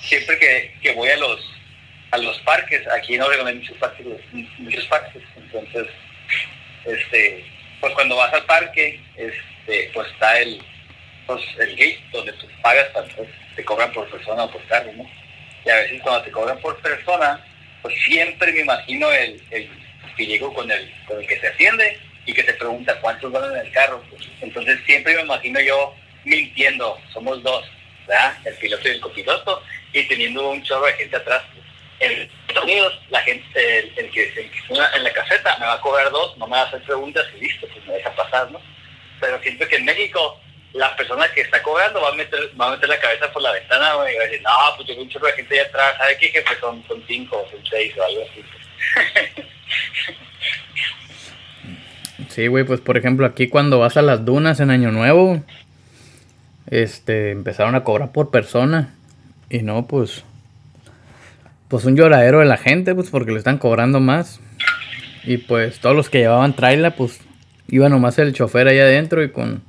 siempre 0.00 0.38
que, 0.38 0.74
que 0.82 0.92
voy 0.92 1.08
a 1.10 1.16
los 1.16 1.56
a 2.10 2.18
los 2.18 2.38
parques. 2.40 2.86
Aquí 2.88 3.18
Oregon 3.18 3.46
hay 3.46 3.54
muchos 3.56 3.76
parques, 3.78 4.06
muchos 4.58 4.84
parques. 4.86 5.22
Entonces, 5.36 5.86
este, 6.84 7.44
pues 7.80 7.92
cuando 7.94 8.16
vas 8.16 8.32
al 8.32 8.44
parque, 8.44 9.00
este, 9.16 9.90
pues 9.92 10.08
está 10.12 10.38
el, 10.40 10.62
pues 11.26 11.42
el 11.58 11.70
gate 11.70 12.00
donde 12.12 12.32
tú 12.34 12.46
pagas, 12.62 12.88
te 13.54 13.64
cobran 13.64 13.92
por 13.92 14.08
persona 14.08 14.44
o 14.44 14.50
por 14.50 14.64
carro, 14.66 14.92
¿no? 14.92 15.08
Y 15.64 15.70
a 15.70 15.76
veces 15.76 16.00
cuando 16.02 16.22
te 16.22 16.30
cobran 16.30 16.58
por 16.60 16.76
persona, 16.80 17.44
pues 17.82 17.94
siempre 18.04 18.52
me 18.52 18.60
imagino 18.60 19.10
el, 19.12 19.42
el 19.50 19.68
que 20.16 20.38
con 20.38 20.70
el, 20.70 20.94
con 21.06 21.20
el 21.20 21.26
que 21.26 21.38
se 21.40 21.48
atiende 21.48 21.98
y 22.24 22.32
que 22.32 22.42
te 22.42 22.54
pregunta 22.54 22.98
cuántos 23.00 23.30
van 23.32 23.52
en 23.52 23.66
el 23.66 23.72
carro. 23.72 24.02
Entonces 24.40 24.78
siempre 24.86 25.14
me 25.14 25.22
imagino 25.22 25.60
yo 25.60 25.94
mintiendo, 26.24 26.98
somos 27.12 27.42
dos, 27.42 27.64
¿verdad? 28.06 28.36
El 28.44 28.54
piloto 28.54 28.88
y 28.88 28.92
el 28.92 29.00
copiloto, 29.00 29.62
y 29.92 30.02
teniendo 30.08 30.50
un 30.50 30.62
chorro 30.62 30.86
de 30.86 30.94
gente 30.94 31.16
atrás. 31.16 31.42
En 31.98 32.28
Estados 32.48 32.64
Unidos, 32.64 33.00
la 33.08 33.20
gente, 33.20 33.78
el, 33.96 34.10
que 34.10 34.30
se 34.32 34.50
en 34.74 35.04
la 35.04 35.12
caseta 35.12 35.56
me 35.58 35.66
va 35.66 35.74
a 35.74 35.80
cobrar 35.80 36.10
dos, 36.10 36.36
no 36.36 36.46
me 36.46 36.52
va 36.52 36.62
a 36.62 36.66
hacer 36.66 36.82
preguntas 36.82 37.24
y 37.36 37.40
listo, 37.40 37.66
pues 37.72 37.86
me 37.86 37.94
deja 37.94 38.14
pasar, 38.14 38.50
¿no? 38.50 38.60
Pero 39.20 39.40
siento 39.42 39.66
que 39.66 39.76
en 39.76 39.86
México 39.86 40.40
la 40.76 40.94
persona 40.96 41.26
que 41.34 41.42
está 41.42 41.62
cobrando 41.62 42.00
va 42.00 42.10
a 42.10 42.14
meter, 42.14 42.50
va 42.60 42.68
a 42.68 42.70
meter 42.72 42.88
la 42.88 43.00
cabeza 43.00 43.32
por 43.32 43.42
la 43.42 43.52
ventana 43.52 43.90
y 44.10 44.16
va 44.16 44.22
a 44.22 44.26
decir, 44.26 44.42
no, 44.42 44.50
pues 44.76 44.86
tengo 44.88 45.02
un 45.02 45.08
chorro 45.08 45.26
de 45.26 45.32
gente 45.32 45.60
allá 45.60 45.68
atrás, 45.68 45.94
¿sabe 45.98 46.16
qué 46.18 46.28
jefe? 46.28 46.60
Son, 46.60 46.84
son 46.86 47.02
cinco, 47.06 47.46
son 47.50 47.60
seis 47.68 47.92
o 47.98 48.02
algo 48.02 48.22
así. 48.22 48.44
Sí, 52.28 52.48
güey, 52.48 52.64
pues 52.64 52.80
por 52.80 52.98
ejemplo, 52.98 53.24
aquí 53.24 53.48
cuando 53.48 53.78
vas 53.78 53.96
a 53.96 54.02
las 54.02 54.26
dunas 54.26 54.60
en 54.60 54.70
Año 54.70 54.92
Nuevo, 54.92 55.42
este, 56.66 57.30
empezaron 57.30 57.74
a 57.74 57.82
cobrar 57.82 58.12
por 58.12 58.30
persona. 58.30 58.94
Y 59.48 59.60
no, 59.60 59.86
pues, 59.86 60.22
pues 61.68 61.84
un 61.84 61.96
lloradero 61.96 62.40
de 62.40 62.44
la 62.44 62.56
gente, 62.56 62.94
pues 62.94 63.10
porque 63.10 63.32
le 63.32 63.38
están 63.38 63.58
cobrando 63.58 64.00
más. 64.00 64.40
Y 65.24 65.38
pues 65.38 65.80
todos 65.80 65.96
los 65.96 66.10
que 66.10 66.18
llevaban 66.18 66.54
trailer, 66.54 66.94
pues 66.94 67.20
iba 67.68 67.88
nomás 67.88 68.18
el 68.18 68.32
chofer 68.32 68.68
ahí 68.68 68.78
adentro 68.78 69.22
y 69.22 69.30
con 69.30 69.62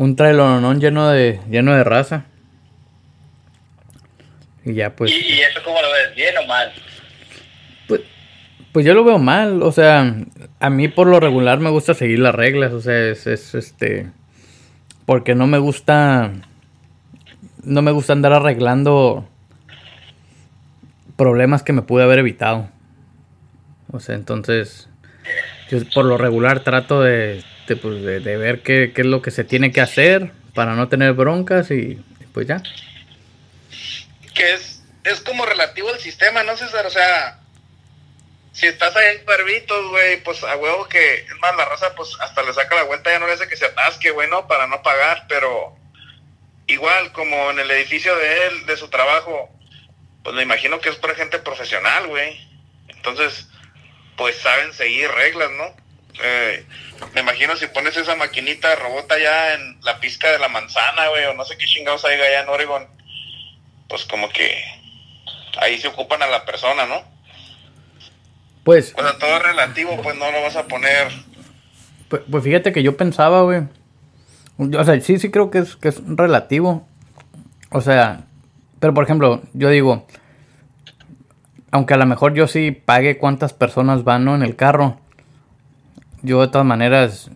un 0.00 0.16
trailonón 0.16 0.80
lleno 0.80 1.10
de, 1.10 1.40
lleno 1.50 1.74
de 1.76 1.84
raza. 1.84 2.24
Y 4.64 4.72
ya 4.72 4.96
pues. 4.96 5.10
¿Y, 5.10 5.40
eso 5.40 5.60
cómo 5.62 5.76
lo 5.82 5.88
ves? 5.92 6.16
¿Bien 6.16 6.34
o 6.42 6.46
mal? 6.46 6.72
Pues, 7.86 8.00
pues 8.72 8.86
yo 8.86 8.94
lo 8.94 9.04
veo 9.04 9.18
mal, 9.18 9.62
o 9.62 9.70
sea, 9.72 10.14
a 10.58 10.70
mí 10.70 10.88
por 10.88 11.06
lo 11.06 11.20
regular 11.20 11.60
me 11.60 11.68
gusta 11.68 11.92
seguir 11.92 12.18
las 12.20 12.34
reglas, 12.34 12.72
o 12.72 12.80
sea, 12.80 13.08
es, 13.08 13.26
este, 13.26 14.08
porque 15.04 15.34
no 15.34 15.46
me 15.46 15.58
gusta, 15.58 16.32
no 17.62 17.82
me 17.82 17.90
gusta 17.90 18.14
andar 18.14 18.32
arreglando 18.32 19.28
problemas 21.16 21.62
que 21.62 21.74
me 21.74 21.82
pude 21.82 22.04
haber 22.04 22.20
evitado. 22.20 22.70
O 23.92 24.00
sea, 24.00 24.14
entonces, 24.14 24.88
yo 25.70 25.78
por 25.92 26.06
lo 26.06 26.16
regular 26.16 26.60
trato 26.60 27.02
de, 27.02 27.44
de, 27.70 27.76
pues, 27.76 28.02
ver 28.02 28.62
qué, 28.62 28.92
qué, 28.92 29.02
es 29.02 29.06
lo 29.06 29.22
que 29.22 29.30
se 29.30 29.44
tiene 29.44 29.70
que 29.70 29.80
hacer 29.80 30.32
para 30.54 30.74
no 30.74 30.88
tener 30.88 31.12
broncas 31.12 31.70
y, 31.70 32.02
pues 32.34 32.48
ya. 32.48 32.62
Que 34.34 34.54
es, 34.54 34.82
es 35.04 35.20
como 35.20 35.46
relativo 35.46 35.88
al 35.88 36.00
sistema, 36.00 36.42
¿no, 36.42 36.56
César? 36.56 36.84
O 36.86 36.90
sea, 36.90 37.38
si 38.52 38.66
estás 38.66 38.96
ahí 38.96 39.16
en 39.16 39.24
cuervitos, 39.24 39.88
güey, 39.90 40.22
pues 40.24 40.42
a 40.42 40.56
huevo 40.56 40.88
que, 40.88 41.14
es 41.14 41.38
más, 41.40 41.56
la 41.56 41.66
raza, 41.66 41.94
pues 41.94 42.16
hasta 42.20 42.42
le 42.42 42.52
saca 42.52 42.74
la 42.74 42.82
vuelta, 42.82 43.10
ya 43.10 43.20
no 43.20 43.26
le 43.26 43.34
hace 43.34 43.48
que 43.48 43.56
se 43.56 43.66
atasque, 43.66 44.10
güey, 44.10 44.28
¿no? 44.28 44.48
Para 44.48 44.66
no 44.66 44.82
pagar, 44.82 45.26
pero 45.28 45.76
igual 46.66 47.12
como 47.12 47.52
en 47.52 47.60
el 47.60 47.70
edificio 47.70 48.16
de 48.16 48.46
él, 48.46 48.66
de 48.66 48.76
su 48.76 48.88
trabajo, 48.88 49.48
pues 50.24 50.34
me 50.34 50.42
imagino 50.42 50.80
que 50.80 50.88
es 50.88 50.96
para 50.96 51.14
gente 51.14 51.38
profesional, 51.38 52.08
güey. 52.08 52.48
Entonces, 52.88 53.48
pues 54.16 54.36
saben 54.38 54.72
seguir 54.72 55.08
reglas, 55.12 55.50
¿no? 55.52 55.79
Eh, 56.22 56.64
me 57.14 57.20
imagino 57.20 57.56
si 57.56 57.66
pones 57.68 57.96
esa 57.96 58.14
maquinita 58.16 58.68
de 58.68 58.76
robot 58.76 59.10
allá 59.12 59.54
en 59.54 59.80
la 59.82 60.00
pizca 60.00 60.30
de 60.30 60.38
la 60.38 60.48
manzana, 60.48 61.08
güey, 61.08 61.24
o 61.26 61.34
no 61.34 61.44
sé 61.44 61.56
qué 61.56 61.66
chingados 61.66 62.04
hay 62.04 62.20
allá 62.20 62.42
en 62.42 62.48
Oregon, 62.48 62.86
pues 63.88 64.04
como 64.04 64.28
que 64.28 64.62
ahí 65.60 65.78
se 65.78 65.88
ocupan 65.88 66.22
a 66.22 66.26
la 66.26 66.44
persona, 66.44 66.86
¿no? 66.86 67.02
Pues. 68.64 68.94
O 68.96 69.02
sea, 69.02 69.18
todo 69.18 69.38
relativo, 69.38 70.00
pues 70.02 70.16
no 70.16 70.30
lo 70.30 70.42
vas 70.42 70.56
a 70.56 70.66
poner. 70.66 71.08
Pues, 72.08 72.22
pues 72.30 72.44
fíjate 72.44 72.72
que 72.72 72.82
yo 72.82 72.96
pensaba, 72.96 73.42
güey. 73.42 73.62
O 74.58 74.84
sea, 74.84 75.00
sí, 75.00 75.18
sí 75.18 75.30
creo 75.30 75.50
que 75.50 75.58
es, 75.58 75.76
que 75.76 75.88
es 75.88 76.02
relativo. 76.06 76.86
O 77.70 77.80
sea, 77.80 78.24
pero 78.78 78.94
por 78.94 79.04
ejemplo, 79.04 79.42
yo 79.52 79.70
digo, 79.70 80.06
aunque 81.70 81.94
a 81.94 81.98
lo 81.98 82.06
mejor 82.06 82.34
yo 82.34 82.46
sí 82.46 82.72
pague 82.72 83.18
cuántas 83.18 83.52
personas 83.52 84.04
van 84.04 84.24
¿no? 84.24 84.34
en 84.34 84.42
el 84.42 84.56
carro, 84.56 85.00
yo 86.22 86.40
de 86.40 86.48
todas 86.48 86.66
maneras 86.66 87.30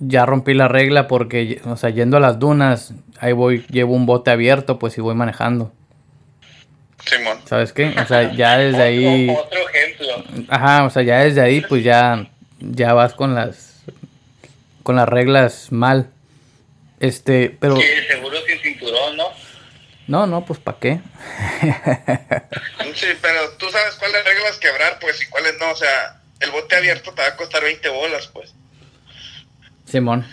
ya 0.00 0.26
rompí 0.26 0.54
la 0.54 0.68
regla 0.68 1.08
porque, 1.08 1.60
o 1.64 1.76
sea, 1.76 1.90
yendo 1.90 2.16
a 2.16 2.20
las 2.20 2.38
dunas, 2.38 2.92
ahí 3.20 3.32
voy, 3.32 3.64
llevo 3.70 3.94
un 3.94 4.06
bote 4.06 4.30
abierto, 4.30 4.78
pues 4.78 4.96
y 4.98 5.00
voy 5.00 5.14
manejando. 5.14 5.72
Simón. 7.04 7.38
¿Sabes 7.44 7.72
qué? 7.72 7.94
O 8.00 8.06
sea, 8.06 8.32
ya 8.32 8.58
desde 8.58 8.82
ahí. 8.82 9.30
Otro 9.30 9.58
ejemplo. 9.68 10.46
Ajá, 10.48 10.84
o 10.84 10.90
sea, 10.90 11.02
ya 11.02 11.20
desde 11.20 11.40
ahí, 11.40 11.60
pues 11.60 11.84
ya, 11.84 12.28
ya 12.60 12.94
vas 12.94 13.14
con 13.14 13.34
las, 13.34 13.82
con 14.82 14.96
las 14.96 15.08
reglas 15.08 15.70
mal. 15.70 16.10
Este, 17.00 17.56
pero. 17.60 17.76
Sí, 17.76 17.82
seguro 18.08 18.36
sin 18.46 18.58
cinturón, 18.60 19.16
¿no? 19.16 19.24
No, 20.06 20.26
no, 20.26 20.44
pues 20.44 20.58
¿para 20.58 20.78
qué? 20.78 21.00
sí, 22.94 23.06
pero 23.22 23.50
tú 23.58 23.70
sabes 23.70 23.94
cuáles 23.94 24.22
reglas 24.24 24.58
quebrar, 24.58 24.98
pues, 25.00 25.22
y 25.22 25.26
cuáles 25.28 25.54
no. 25.58 25.70
O 25.70 25.76
sea, 25.76 26.20
el 26.44 26.50
bote 26.50 26.76
abierto 26.76 27.12
te 27.12 27.22
va 27.22 27.28
a 27.28 27.36
costar 27.36 27.62
20 27.62 27.88
bolas, 27.88 28.28
pues. 28.28 28.54
Simón. 29.90 30.26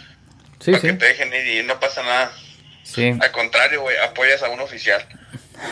Sí, 0.60 0.72
Para 0.72 0.82
sí. 0.82 0.88
que 0.88 0.94
te 0.94 1.06
dejen 1.06 1.34
ir 1.34 1.48
y 1.60 1.64
no 1.66 1.80
pasa 1.80 2.04
nada. 2.04 2.32
Sí. 2.84 3.14
Al 3.20 3.32
contrario, 3.32 3.82
güey, 3.82 3.96
apoyas 3.98 4.44
a 4.44 4.50
un 4.50 4.60
oficial. 4.60 5.04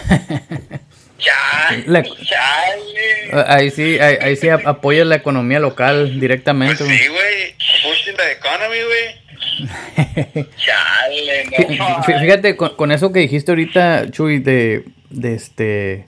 Chale, 1.19 1.83
Le- 1.85 2.03
chale. 2.03 3.43
Ahí 3.47 3.69
sí, 3.71 3.99
ahí, 3.99 4.17
ahí 4.21 4.35
sí 4.37 4.47
ap- 4.47 4.65
apoya 4.65 5.03
la 5.03 5.15
economía 5.15 5.59
local 5.59 6.17
directamente. 6.17 6.81
Pues 6.83 6.97
sí, 6.97 7.07
güey. 7.09 7.55
Boosting 7.83 8.15
the 8.15 8.31
economy, 8.31 8.77
güey. 8.85 10.47
Chale, 10.57 11.77
no. 11.77 12.03
fí- 12.03 12.19
Fíjate, 12.21 12.55
con, 12.55 12.75
con 12.77 12.91
eso 12.93 13.11
que 13.11 13.19
dijiste 13.19 13.51
ahorita, 13.51 14.09
Chuy, 14.11 14.39
de, 14.39 14.85
de 15.09 15.35
este, 15.35 16.07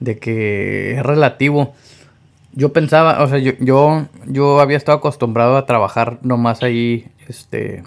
de 0.00 0.18
que 0.18 0.94
es 0.96 1.02
relativo. 1.04 1.76
Yo 2.56 2.72
pensaba, 2.72 3.22
o 3.22 3.28
sea, 3.28 3.38
yo, 3.38 3.52
yo, 3.58 4.06
yo 4.26 4.60
había 4.60 4.76
estado 4.76 4.98
acostumbrado 4.98 5.56
a 5.56 5.66
trabajar 5.66 6.18
nomás 6.22 6.62
ahí, 6.62 7.08
este, 7.26 7.82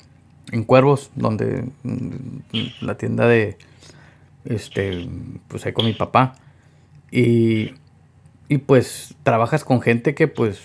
en 0.51 0.63
Cuervos, 0.63 1.09
donde 1.15 1.65
mm, 1.83 2.81
la 2.81 2.95
tienda 2.97 3.27
de, 3.27 3.57
este, 4.45 5.07
pues 5.47 5.65
ahí 5.65 5.73
con 5.73 5.85
mi 5.85 5.93
papá. 5.93 6.35
Y, 7.11 7.75
y 8.49 8.57
pues 8.59 9.15
trabajas 9.23 9.63
con 9.63 9.81
gente 9.81 10.13
que 10.15 10.27
pues, 10.27 10.59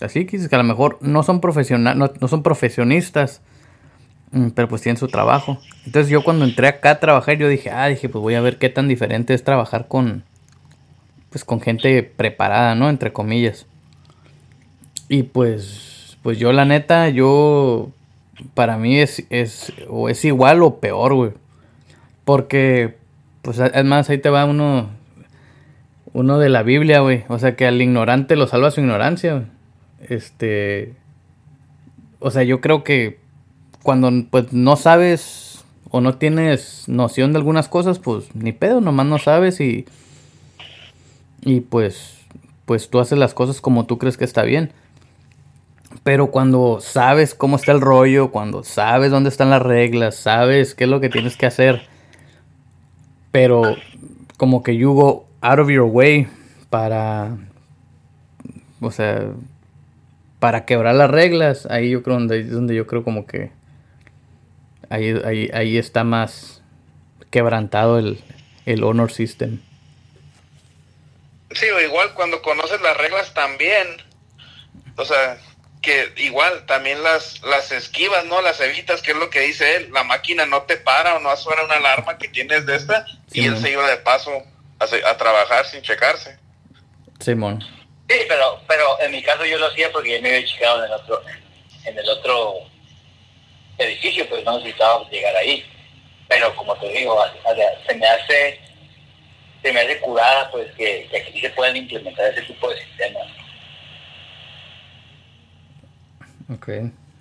así 0.00 0.26
que 0.26 0.38
a 0.50 0.58
lo 0.58 0.64
mejor 0.64 0.98
no 1.00 1.22
son 1.22 1.40
profesional, 1.40 1.96
no, 1.96 2.10
no 2.20 2.28
son 2.28 2.42
profesionistas. 2.42 3.42
Mm, 4.32 4.48
Pero 4.50 4.68
pues 4.68 4.82
tienen 4.82 4.98
su 4.98 5.08
trabajo. 5.08 5.58
Entonces 5.84 6.10
yo 6.10 6.24
cuando 6.24 6.44
entré 6.44 6.68
acá 6.68 6.90
a 6.90 7.00
trabajar, 7.00 7.38
yo 7.38 7.48
dije, 7.48 7.70
ah, 7.70 7.86
dije, 7.86 8.08
pues 8.08 8.20
voy 8.22 8.34
a 8.34 8.40
ver 8.40 8.58
qué 8.58 8.68
tan 8.68 8.88
diferente 8.88 9.34
es 9.34 9.44
trabajar 9.44 9.88
con, 9.88 10.24
pues 11.36 11.44
con 11.44 11.60
gente 11.60 12.02
preparada, 12.02 12.74
¿no? 12.74 12.88
Entre 12.88 13.12
comillas. 13.12 13.66
Y 15.06 15.24
pues, 15.24 16.16
pues 16.22 16.38
yo 16.38 16.50
la 16.54 16.64
neta, 16.64 17.10
yo, 17.10 17.90
para 18.54 18.78
mí 18.78 18.98
es, 18.98 19.26
es, 19.28 19.70
o 19.90 20.08
es 20.08 20.24
igual 20.24 20.62
o 20.62 20.80
peor, 20.80 21.12
güey. 21.12 21.32
Porque, 22.24 22.96
pues 23.42 23.58
es 23.58 23.84
más, 23.84 24.08
ahí 24.08 24.16
te 24.16 24.30
va 24.30 24.46
uno, 24.46 24.88
uno 26.14 26.38
de 26.38 26.48
la 26.48 26.62
Biblia, 26.62 27.00
güey. 27.00 27.24
O 27.28 27.38
sea, 27.38 27.54
que 27.54 27.66
al 27.66 27.82
ignorante 27.82 28.34
lo 28.34 28.46
salva 28.46 28.70
su 28.70 28.80
ignorancia, 28.80 29.34
güey. 29.34 29.46
Este, 30.08 30.94
o 32.18 32.30
sea, 32.30 32.44
yo 32.44 32.62
creo 32.62 32.82
que 32.82 33.18
cuando 33.82 34.10
pues 34.30 34.54
no 34.54 34.76
sabes 34.76 35.66
o 35.90 36.00
no 36.00 36.16
tienes 36.16 36.84
noción 36.88 37.34
de 37.34 37.40
algunas 37.40 37.68
cosas, 37.68 37.98
pues 37.98 38.34
ni 38.34 38.52
pedo, 38.52 38.80
nomás 38.80 39.04
no 39.04 39.18
sabes 39.18 39.60
y 39.60 39.84
y 41.46 41.60
pues 41.60 42.18
pues 42.64 42.90
tú 42.90 42.98
haces 42.98 43.16
las 43.16 43.32
cosas 43.32 43.60
como 43.60 43.86
tú 43.86 43.96
crees 43.96 44.18
que 44.18 44.24
está 44.24 44.42
bien. 44.42 44.72
Pero 46.02 46.32
cuando 46.32 46.80
sabes 46.80 47.34
cómo 47.34 47.54
está 47.54 47.70
el 47.70 47.80
rollo, 47.80 48.32
cuando 48.32 48.64
sabes 48.64 49.12
dónde 49.12 49.30
están 49.30 49.50
las 49.50 49.62
reglas, 49.62 50.16
sabes 50.16 50.74
qué 50.74 50.84
es 50.84 50.90
lo 50.90 51.00
que 51.00 51.08
tienes 51.08 51.36
que 51.36 51.46
hacer, 51.46 51.86
pero 53.30 53.76
como 54.36 54.64
que 54.64 54.76
you 54.76 54.92
go 54.92 55.26
out 55.40 55.60
of 55.60 55.70
your 55.70 55.88
way 55.88 56.26
para 56.68 57.36
o 58.80 58.90
sea, 58.90 59.30
para 60.40 60.64
quebrar 60.64 60.96
las 60.96 61.10
reglas, 61.10 61.66
ahí 61.70 61.90
yo 61.90 62.02
creo 62.02 62.16
donde, 62.18 62.42
donde 62.42 62.74
yo 62.74 62.88
creo 62.88 63.04
como 63.04 63.24
que 63.24 63.52
ahí, 64.90 65.14
ahí, 65.24 65.48
ahí 65.54 65.78
está 65.78 66.02
más 66.02 66.62
quebrantado 67.30 68.00
el, 68.00 68.18
el 68.64 68.82
honor 68.82 69.12
system. 69.12 69.60
Sí, 71.56 71.66
o 71.70 71.80
igual 71.80 72.14
cuando 72.14 72.42
conoces 72.42 72.80
las 72.80 72.96
reglas 72.96 73.32
también, 73.34 74.02
o 74.96 75.04
sea, 75.04 75.38
que 75.82 76.12
igual 76.16 76.66
también 76.66 77.02
las, 77.02 77.42
las 77.42 77.72
esquivas, 77.72 78.24
¿no? 78.24 78.42
Las 78.42 78.60
evitas, 78.60 79.02
que 79.02 79.12
es 79.12 79.16
lo 79.16 79.30
que 79.30 79.40
dice 79.40 79.76
él, 79.76 79.90
la 79.92 80.04
máquina 80.04 80.46
no 80.46 80.62
te 80.62 80.76
para 80.76 81.16
o 81.16 81.20
no 81.20 81.34
suena 81.36 81.62
una 81.62 81.76
alarma 81.76 82.18
que 82.18 82.28
tienes 82.28 82.66
de 82.66 82.76
esta 82.76 83.06
y 83.32 83.46
él 83.46 83.56
se 83.58 83.70
iba 83.70 83.88
de 83.88 83.96
paso 83.98 84.30
a, 84.78 85.10
a 85.10 85.16
trabajar 85.16 85.66
sin 85.66 85.82
checarse. 85.82 86.38
Simón. 87.20 87.62
Sí, 88.08 88.16
pero, 88.28 88.60
pero 88.68 89.00
en 89.00 89.12
mi 89.12 89.22
caso 89.22 89.44
yo 89.44 89.58
lo 89.58 89.66
hacía 89.66 89.90
porque 89.90 90.16
yo 90.16 90.22
me 90.22 90.34
había 90.34 90.46
checado 90.46 90.84
en 90.84 90.92
el 90.92 90.92
otro, 90.92 91.22
en 91.84 91.98
el 91.98 92.08
otro 92.08 92.54
edificio, 93.78 94.28
pues 94.28 94.44
no 94.44 94.58
necesitaba 94.58 95.08
llegar 95.10 95.36
ahí. 95.36 95.64
Pero 96.28 96.54
como 96.56 96.76
te 96.76 96.88
digo, 96.88 97.20
se 97.86 97.94
me 97.94 98.06
hace, 98.06 98.60
se 99.62 99.72
me 99.72 99.80
hace 99.80 100.00
curada 100.00 100.50
pues 100.50 100.70
que, 100.72 101.06
que 101.10 101.16
aquí 101.18 101.40
se 101.40 101.50
puedan 101.50 101.76
implementar 101.76 102.32
ese 102.32 102.42
tipo 102.42 102.68
de 102.70 102.76
sistemas. 102.82 103.26
Ok. 106.54 106.68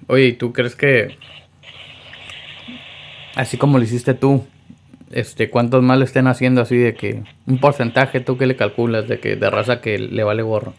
Oye, 0.08 0.26
¿y 0.26 0.34
tú 0.34 0.54
crees 0.54 0.76
que 0.76 1.18
así 3.36 3.58
como 3.58 3.78
lo 3.78 3.84
hiciste 3.84 4.14
tú, 4.14 4.48
este, 5.12 5.50
cuántos 5.50 5.84
más 5.84 5.98
le 5.98 6.06
estén 6.06 6.28
haciendo 6.28 6.62
así 6.62 6.78
de 6.78 6.96
que 6.96 7.24
un 7.46 7.60
porcentaje 7.60 8.20
tú 8.20 8.38
que 8.38 8.48
le 8.48 8.56
calculas 8.56 9.08
de 9.08 9.20
que 9.20 9.36
de 9.36 9.50
raza 9.50 9.82
que 9.82 10.00
le 10.00 10.24
vale 10.24 10.42
gorro? 10.42 10.74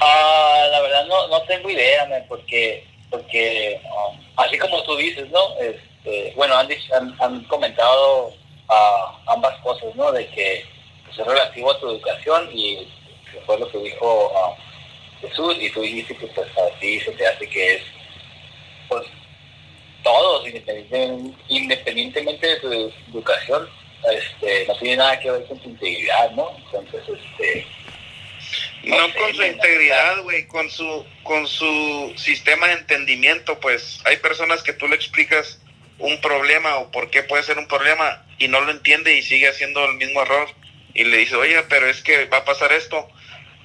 Ah, 0.00 0.66
la 0.70 0.80
verdad 0.80 1.06
no, 1.06 1.28
no 1.28 1.42
tengo 1.42 1.70
idea, 1.70 2.06
porque 2.28 2.84
porque 3.10 3.80
um, 3.84 4.18
así 4.36 4.56
como 4.58 4.82
tú 4.84 4.96
dices, 4.96 5.28
¿no? 5.30 5.40
Este, 5.60 6.32
bueno, 6.36 6.54
han, 6.56 6.68
han, 7.20 7.44
comentado 7.44 8.32
uh, 8.70 9.30
ambas 9.30 9.58
cosas, 9.60 9.94
¿no? 9.94 10.12
De 10.12 10.26
que 10.28 10.64
pues, 11.04 11.18
es 11.18 11.26
relativo 11.26 11.70
a 11.72 11.80
tu 11.80 11.90
educación 11.90 12.48
y 12.52 12.88
fue 13.46 13.58
lo 13.58 13.70
que 13.70 13.78
dijo 13.78 14.28
uh, 14.28 14.54
Jesús 15.20 15.56
y 15.60 15.70
tú 15.70 15.82
dijiste 15.82 16.16
que 16.16 16.26
pues 16.28 16.48
a 16.56 16.80
ti 16.80 17.00
se 17.00 17.12
te 17.12 17.26
hace 17.26 17.48
que 17.48 17.74
es 17.74 17.82
pues 18.88 19.06
todos 20.02 20.48
independientemente, 21.48 22.46
de 22.46 22.56
tu 22.56 22.72
educación 23.12 23.68
este 24.12 24.66
no 24.66 24.76
tiene 24.78 24.96
nada 24.96 25.20
que 25.20 25.30
ver 25.30 25.44
con 25.46 25.58
tu 25.58 25.68
integridad 25.68 26.30
no 26.32 26.56
entonces 26.56 27.02
este 27.06 27.66
no, 28.84 28.96
con 28.96 29.34
su 29.34 29.42
integridad 29.42 30.22
güey 30.22 30.46
con 30.46 30.70
su 30.70 31.04
con 31.22 31.46
su 31.46 32.12
sistema 32.16 32.68
de 32.68 32.74
entendimiento 32.74 33.60
pues 33.60 34.00
hay 34.06 34.16
personas 34.16 34.62
que 34.62 34.72
tú 34.72 34.88
le 34.88 34.96
explicas 34.96 35.59
un 36.00 36.20
problema 36.20 36.76
o 36.76 36.90
por 36.90 37.10
qué 37.10 37.22
puede 37.22 37.42
ser 37.42 37.58
un 37.58 37.68
problema 37.68 38.24
y 38.38 38.48
no 38.48 38.60
lo 38.60 38.70
entiende 38.70 39.16
y 39.16 39.22
sigue 39.22 39.48
haciendo 39.48 39.84
el 39.84 39.94
mismo 39.94 40.22
error 40.22 40.48
y 40.94 41.04
le 41.04 41.18
dice 41.18 41.36
oye 41.36 41.62
pero 41.68 41.86
es 41.86 42.02
que 42.02 42.26
va 42.26 42.38
a 42.38 42.44
pasar 42.44 42.72
esto 42.72 43.08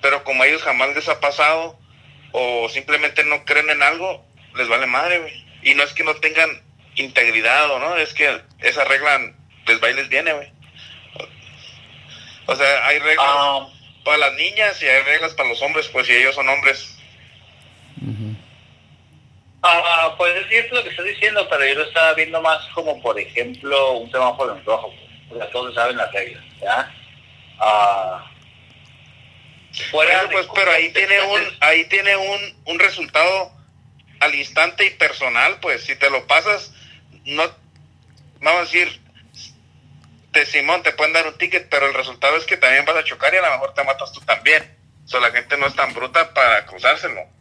pero 0.02 0.24
como 0.24 0.44
a 0.44 0.48
ellos 0.48 0.62
jamás 0.62 0.94
les 0.94 1.10
ha 1.10 1.20
pasado 1.20 1.80
o 2.32 2.68
simplemente 2.70 3.24
no 3.24 3.46
creen 3.46 3.70
en 3.70 3.82
algo, 3.82 4.26
les 4.56 4.68
vale 4.68 4.86
madre, 4.88 5.20
güey. 5.20 5.46
Y 5.64 5.74
no 5.74 5.84
es 5.84 5.94
que 5.94 6.04
no 6.04 6.16
tengan 6.18 6.62
integridad 6.96 7.72
o 7.72 7.80
no, 7.80 7.96
es 7.96 8.14
que 8.14 8.42
esa 8.60 8.84
regla 8.84 9.34
les 9.66 9.82
va 9.82 9.90
y 9.90 9.94
les 9.94 10.10
viene, 10.10 10.34
güey. 10.34 10.52
O 12.46 12.56
sea, 12.56 12.88
hay 12.88 13.00
reglas 13.00 13.26
ah. 13.28 13.68
para 14.04 14.18
las 14.18 14.34
niñas 14.34 14.82
y 14.84 14.86
hay 14.86 15.02
reglas 15.04 15.34
para 15.34 15.50
los 15.50 15.62
hombres, 15.62 15.88
pues 15.88 16.08
si 16.08 16.14
ellos 16.14 16.36
son 16.36 16.50
hombres. 16.50 16.95
Ah, 19.68 20.14
pues 20.16 20.36
es 20.36 20.48
cierto 20.48 20.76
lo 20.76 20.84
que 20.84 20.90
estás 20.90 21.06
diciendo, 21.06 21.48
pero 21.50 21.66
yo 21.66 21.74
lo 21.74 21.84
estaba 21.86 22.14
viendo 22.14 22.40
más 22.40 22.64
como, 22.76 23.02
por 23.02 23.20
ejemplo, 23.20 23.94
un 23.94 24.12
semáforo 24.12 24.56
en 24.56 24.64
rojo. 24.64 24.94
O 25.32 25.38
sea, 25.38 25.50
todos 25.50 25.74
saben 25.74 25.98
las 25.98 26.12
reglas, 26.14 26.44
¿ya? 26.62 26.94
Ah, 27.60 28.32
pues, 29.92 30.48
pero 30.54 30.72
ahí 30.72 30.92
tiene 30.94 31.20
un, 31.22 31.42
ahí 31.62 31.86
tiene 31.86 32.16
un, 32.16 32.62
un 32.66 32.80
resultado 32.80 33.52
al 34.20 34.36
instante 34.36 34.86
y 34.86 34.92
personal, 34.92 35.60
pues 35.62 35.84
si 35.84 35.96
te 35.96 36.12
lo 36.12 36.28
pasas, 36.28 36.72
no, 37.26 37.44
vamos 38.42 38.60
a 38.60 38.64
decir, 38.66 39.02
te 40.32 40.46
Simón 40.46 40.84
te 40.84 40.92
pueden 40.92 41.14
dar 41.14 41.26
un 41.26 41.38
ticket, 41.40 41.70
pero 41.70 41.88
el 41.88 41.94
resultado 41.96 42.38
es 42.38 42.46
que 42.46 42.58
también 42.58 42.86
vas 42.86 42.98
a 42.98 43.04
chocar 43.04 43.34
y 43.34 43.38
a 43.38 43.42
lo 43.42 43.52
mejor 43.52 43.74
te 43.74 43.84
matas 43.84 44.12
tú 44.12 44.22
también. 44.22 44.78
O 45.06 45.08
sea, 45.08 45.20
la 45.20 45.32
gente 45.32 45.58
no 45.58 45.68
es 45.68 45.76
tan 45.76 45.94
bruta 45.94 46.34
para 46.34 46.66
cruzárselo. 46.66 47.35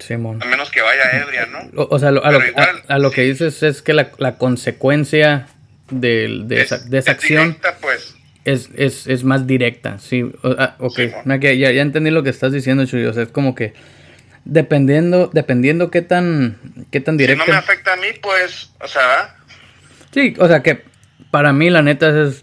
Simón. 0.00 0.42
A 0.42 0.46
menos 0.46 0.70
que 0.70 0.80
vaya 0.80 1.22
ebria, 1.22 1.46
¿no? 1.46 1.70
O, 1.74 1.98
sea, 1.98 2.08
a, 2.08 2.98
lo, 2.98 3.10
que 3.10 3.22
dices 3.22 3.62
es 3.62 3.82
que 3.82 3.92
la, 3.92 4.10
la 4.18 4.36
consecuencia 4.36 5.46
de, 5.90 6.42
de, 6.44 6.62
esa, 6.62 6.78
de 6.78 6.98
esa 6.98 7.12
acción 7.12 7.58
pues 7.80 8.14
es, 8.44 8.70
es, 8.74 9.06
es 9.06 9.24
más 9.24 9.46
directa, 9.46 9.98
sí. 9.98 10.30
Ah, 10.42 10.76
ok, 10.78 10.98
ya, 11.26 11.52
ya, 11.52 11.82
entendí 11.82 12.10
lo 12.10 12.22
que 12.22 12.30
estás 12.30 12.52
diciendo, 12.52 12.86
Chuy. 12.86 13.04
O 13.04 13.12
sea, 13.12 13.24
es 13.24 13.28
como 13.28 13.54
que 13.54 13.74
dependiendo, 14.44 15.30
dependiendo 15.32 15.90
qué 15.90 16.02
tan, 16.02 16.58
qué 16.90 17.00
tan 17.00 17.16
directa. 17.16 17.44
Si 17.44 17.50
no 17.50 17.54
me 17.54 17.58
afecta 17.58 17.92
a 17.92 17.96
mí, 17.96 18.08
pues, 18.22 18.72
o 18.80 18.88
sea. 18.88 19.36
Sí, 20.12 20.34
o 20.38 20.48
sea 20.48 20.62
que 20.62 20.82
para 21.30 21.52
mí 21.52 21.70
la 21.70 21.82
neta 21.82 22.22
es 22.22 22.42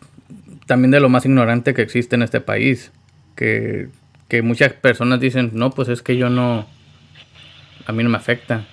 también 0.67 0.91
de 0.91 0.99
lo 0.99 1.09
más 1.09 1.25
ignorante 1.25 1.73
que 1.73 1.81
existe 1.81 2.15
en 2.15 2.21
este 2.21 2.41
país. 2.41 2.91
Que, 3.35 3.89
que 4.29 4.41
muchas 4.41 4.73
personas 4.73 5.19
dicen, 5.19 5.51
no, 5.53 5.71
pues 5.71 5.89
es 5.89 6.01
que 6.01 6.17
yo 6.17 6.29
no, 6.29 6.67
a 7.87 7.93
mí 7.93 8.03
no 8.03 8.09
me 8.09 8.17
afecta. 8.17 8.65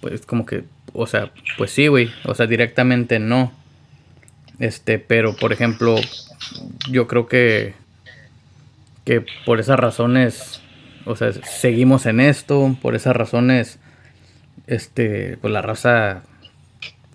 Pues 0.00 0.24
como 0.24 0.46
que, 0.46 0.64
o 0.92 1.06
sea, 1.06 1.30
pues 1.58 1.72
sí, 1.72 1.88
güey. 1.88 2.10
O 2.24 2.34
sea, 2.34 2.46
directamente 2.46 3.18
no. 3.18 3.52
Este, 4.60 4.98
pero 5.00 5.34
por 5.36 5.52
ejemplo, 5.52 5.96
yo 6.88 7.08
creo 7.08 7.26
que, 7.26 7.74
que 9.04 9.24
por 9.44 9.58
esas 9.58 9.78
razones, 9.78 10.62
o 11.04 11.16
sea, 11.16 11.32
seguimos 11.32 12.06
en 12.06 12.20
esto, 12.20 12.76
por 12.80 12.94
esas 12.94 13.16
razones, 13.16 13.80
este, 14.68 15.36
pues 15.40 15.52
la 15.52 15.60
raza, 15.60 16.22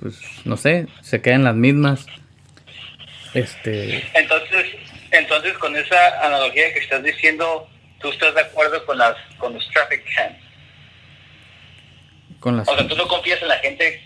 pues 0.02 0.20
no 0.44 0.58
sé, 0.58 0.88
se 1.02 1.22
queda 1.22 1.36
en 1.36 1.46
las 1.46 1.56
mismas. 1.56 2.06
Este. 3.34 4.04
Entonces, 4.14 4.66
entonces 5.12 5.58
con 5.58 5.74
esa 5.78 6.26
analogía 6.26 6.74
que 6.74 6.80
estás 6.80 7.02
diciendo, 7.02 7.70
¿tú 8.02 8.10
estás 8.10 8.36
de 8.36 8.42
acuerdo 8.42 8.86
con 8.86 8.98
las, 8.98 9.16
con 9.38 9.54
los 9.54 9.66
traffic 9.70 10.04
cams? 10.16 10.49
Con 12.40 12.58
las... 12.58 12.68
O 12.68 12.76
sea, 12.76 12.88
tú 12.88 12.96
no 12.96 13.08
confías 13.08 13.42
en 13.42 13.48
la 13.48 13.58
gente, 13.58 14.02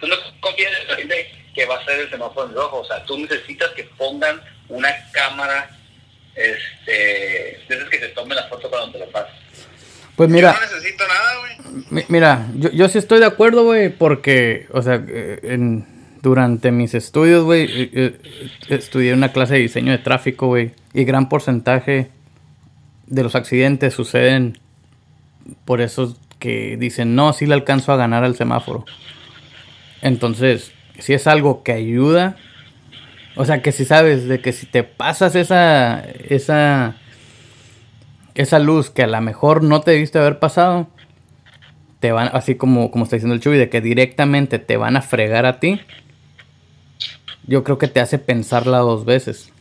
tú 0.00 0.06
no 0.06 0.16
confías 0.40 0.72
en 0.80 0.88
la 0.88 0.96
gente 0.96 1.32
que 1.54 1.66
va 1.66 1.76
a 1.76 1.84
ser 1.84 2.00
el 2.00 2.10
semáforo 2.10 2.48
en 2.48 2.54
rojo, 2.54 2.80
o 2.80 2.84
sea, 2.84 3.04
tú 3.04 3.18
necesitas 3.18 3.70
que 3.70 3.84
pongan 3.84 4.40
una 4.68 4.88
cámara 5.12 5.70
este, 6.34 7.60
de 7.68 7.88
que 7.90 7.98
te 7.98 8.08
tome 8.08 8.34
la 8.34 8.48
foto 8.48 8.68
cuando 8.70 8.92
te 8.92 8.98
lo 8.98 9.10
pases. 9.10 9.34
Pues 10.16 10.28
mira. 10.28 10.52
no 10.52 10.60
necesito 10.60 11.04
nada, 11.08 11.38
güey. 11.38 12.04
Mira, 12.08 12.46
yo, 12.54 12.70
yo 12.70 12.88
sí 12.88 12.98
estoy 12.98 13.20
de 13.20 13.26
acuerdo, 13.26 13.64
güey, 13.64 13.88
porque, 13.88 14.66
o 14.70 14.82
sea, 14.82 15.02
eh, 15.08 15.40
en, 15.42 15.86
durante 16.22 16.70
mis 16.70 16.94
estudios, 16.94 17.44
güey, 17.44 17.64
eh, 17.64 17.90
eh, 17.94 18.50
estudié 18.68 19.14
una 19.14 19.32
clase 19.32 19.54
de 19.54 19.60
diseño 19.60 19.92
de 19.92 19.98
tráfico, 19.98 20.48
güey, 20.48 20.72
y 20.92 21.04
gran 21.04 21.28
porcentaje 21.28 22.10
de 23.06 23.22
los 23.22 23.34
accidentes 23.34 23.94
suceden 23.94 24.58
por 25.64 25.80
eso 25.80 26.16
que 26.40 26.76
dicen, 26.76 27.14
no, 27.14 27.32
sí 27.32 27.46
le 27.46 27.54
alcanzo 27.54 27.92
a 27.92 27.96
ganar 27.96 28.24
al 28.24 28.34
semáforo. 28.34 28.84
Entonces, 30.02 30.72
si 30.98 31.14
es 31.14 31.28
algo 31.28 31.62
que 31.62 31.72
ayuda, 31.72 32.36
o 33.36 33.44
sea, 33.44 33.62
que 33.62 33.70
si 33.70 33.84
sabes 33.84 34.26
de 34.26 34.40
que 34.40 34.52
si 34.52 34.66
te 34.66 34.82
pasas 34.82 35.36
esa, 35.36 36.04
esa, 36.28 36.96
esa 38.34 38.58
luz 38.58 38.90
que 38.90 39.04
a 39.04 39.06
lo 39.06 39.20
mejor 39.20 39.62
no 39.62 39.82
te 39.82 39.92
diste 39.92 40.18
haber 40.18 40.40
pasado, 40.40 40.88
te 42.00 42.10
van, 42.12 42.30
así 42.32 42.56
como, 42.56 42.90
como 42.90 43.04
está 43.04 43.16
diciendo 43.16 43.34
el 43.34 43.40
Chuy, 43.40 43.58
de 43.58 43.68
que 43.68 43.80
directamente 43.80 44.58
te 44.58 44.76
van 44.76 44.96
a 44.96 45.02
fregar 45.02 45.46
a 45.46 45.60
ti, 45.60 45.80
yo 47.44 47.62
creo 47.62 47.78
que 47.78 47.88
te 47.88 48.00
hace 48.00 48.18
pensarla 48.18 48.78
dos 48.78 49.04
veces. 49.04 49.52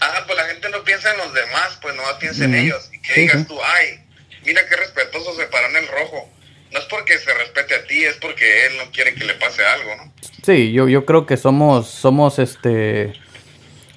Ah, 0.00 0.24
pues 0.26 0.36
la 0.36 0.44
gente 0.44 0.68
no 0.70 0.82
piensa 0.82 1.12
en 1.12 1.18
los 1.18 1.32
demás, 1.32 1.78
pues 1.80 1.94
no 1.94 2.02
piensa 2.18 2.44
en 2.44 2.54
ellos. 2.54 2.90
Y 2.92 3.00
que 3.00 3.20
digas 3.20 3.46
tú, 3.46 3.54
ay, 3.62 4.09
mira 4.44 4.66
qué 4.68 4.76
respetuoso 4.76 5.34
se 5.34 5.46
paran 5.46 5.70
en 5.72 5.84
el 5.84 5.88
rojo 5.88 6.28
no 6.72 6.78
es 6.78 6.84
porque 6.86 7.18
se 7.18 7.32
respete 7.34 7.74
a 7.74 7.84
ti, 7.86 8.04
es 8.04 8.16
porque 8.16 8.66
él 8.66 8.76
no 8.78 8.90
quiere 8.92 9.14
que 9.14 9.24
le 9.24 9.34
pase 9.34 9.64
algo, 9.64 9.96
¿no? 9.96 10.12
Sí, 10.44 10.72
yo, 10.72 10.88
yo 10.88 11.04
creo 11.04 11.26
que 11.26 11.36
somos, 11.36 11.88
somos 11.88 12.38
este, 12.38 13.12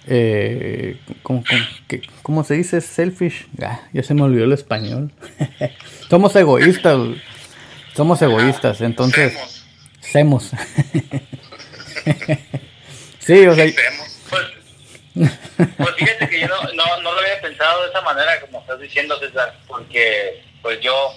eh, 0.07 0.97
¿cómo, 1.21 2.43
se 2.43 2.55
dice? 2.55 2.81
Selfish. 2.81 3.47
Ah, 3.61 3.81
ya 3.93 4.03
se 4.03 4.13
me 4.13 4.23
olvidó 4.23 4.45
el 4.45 4.53
español. 4.53 5.11
somos 6.09 6.35
egoístas, 6.35 6.97
somos 7.95 8.21
egoístas, 8.21 8.81
entonces... 8.81 9.65
Semos. 9.99 10.51
sí, 13.19 13.45
o 13.45 13.55
sea... 13.55 13.65
Pues, 14.29 14.43
pues, 15.77 15.95
fíjate 15.95 16.27
que 16.27 16.39
yo 16.41 16.47
no, 16.47 16.73
no, 16.73 17.02
pensado 17.53 17.83
de 17.83 17.89
esa 17.89 18.01
manera 18.01 18.39
como 18.41 18.59
estás 18.59 18.79
diciendo, 18.79 19.19
César, 19.19 19.55
porque 19.67 20.43
pues 20.61 20.79
yo 20.81 21.13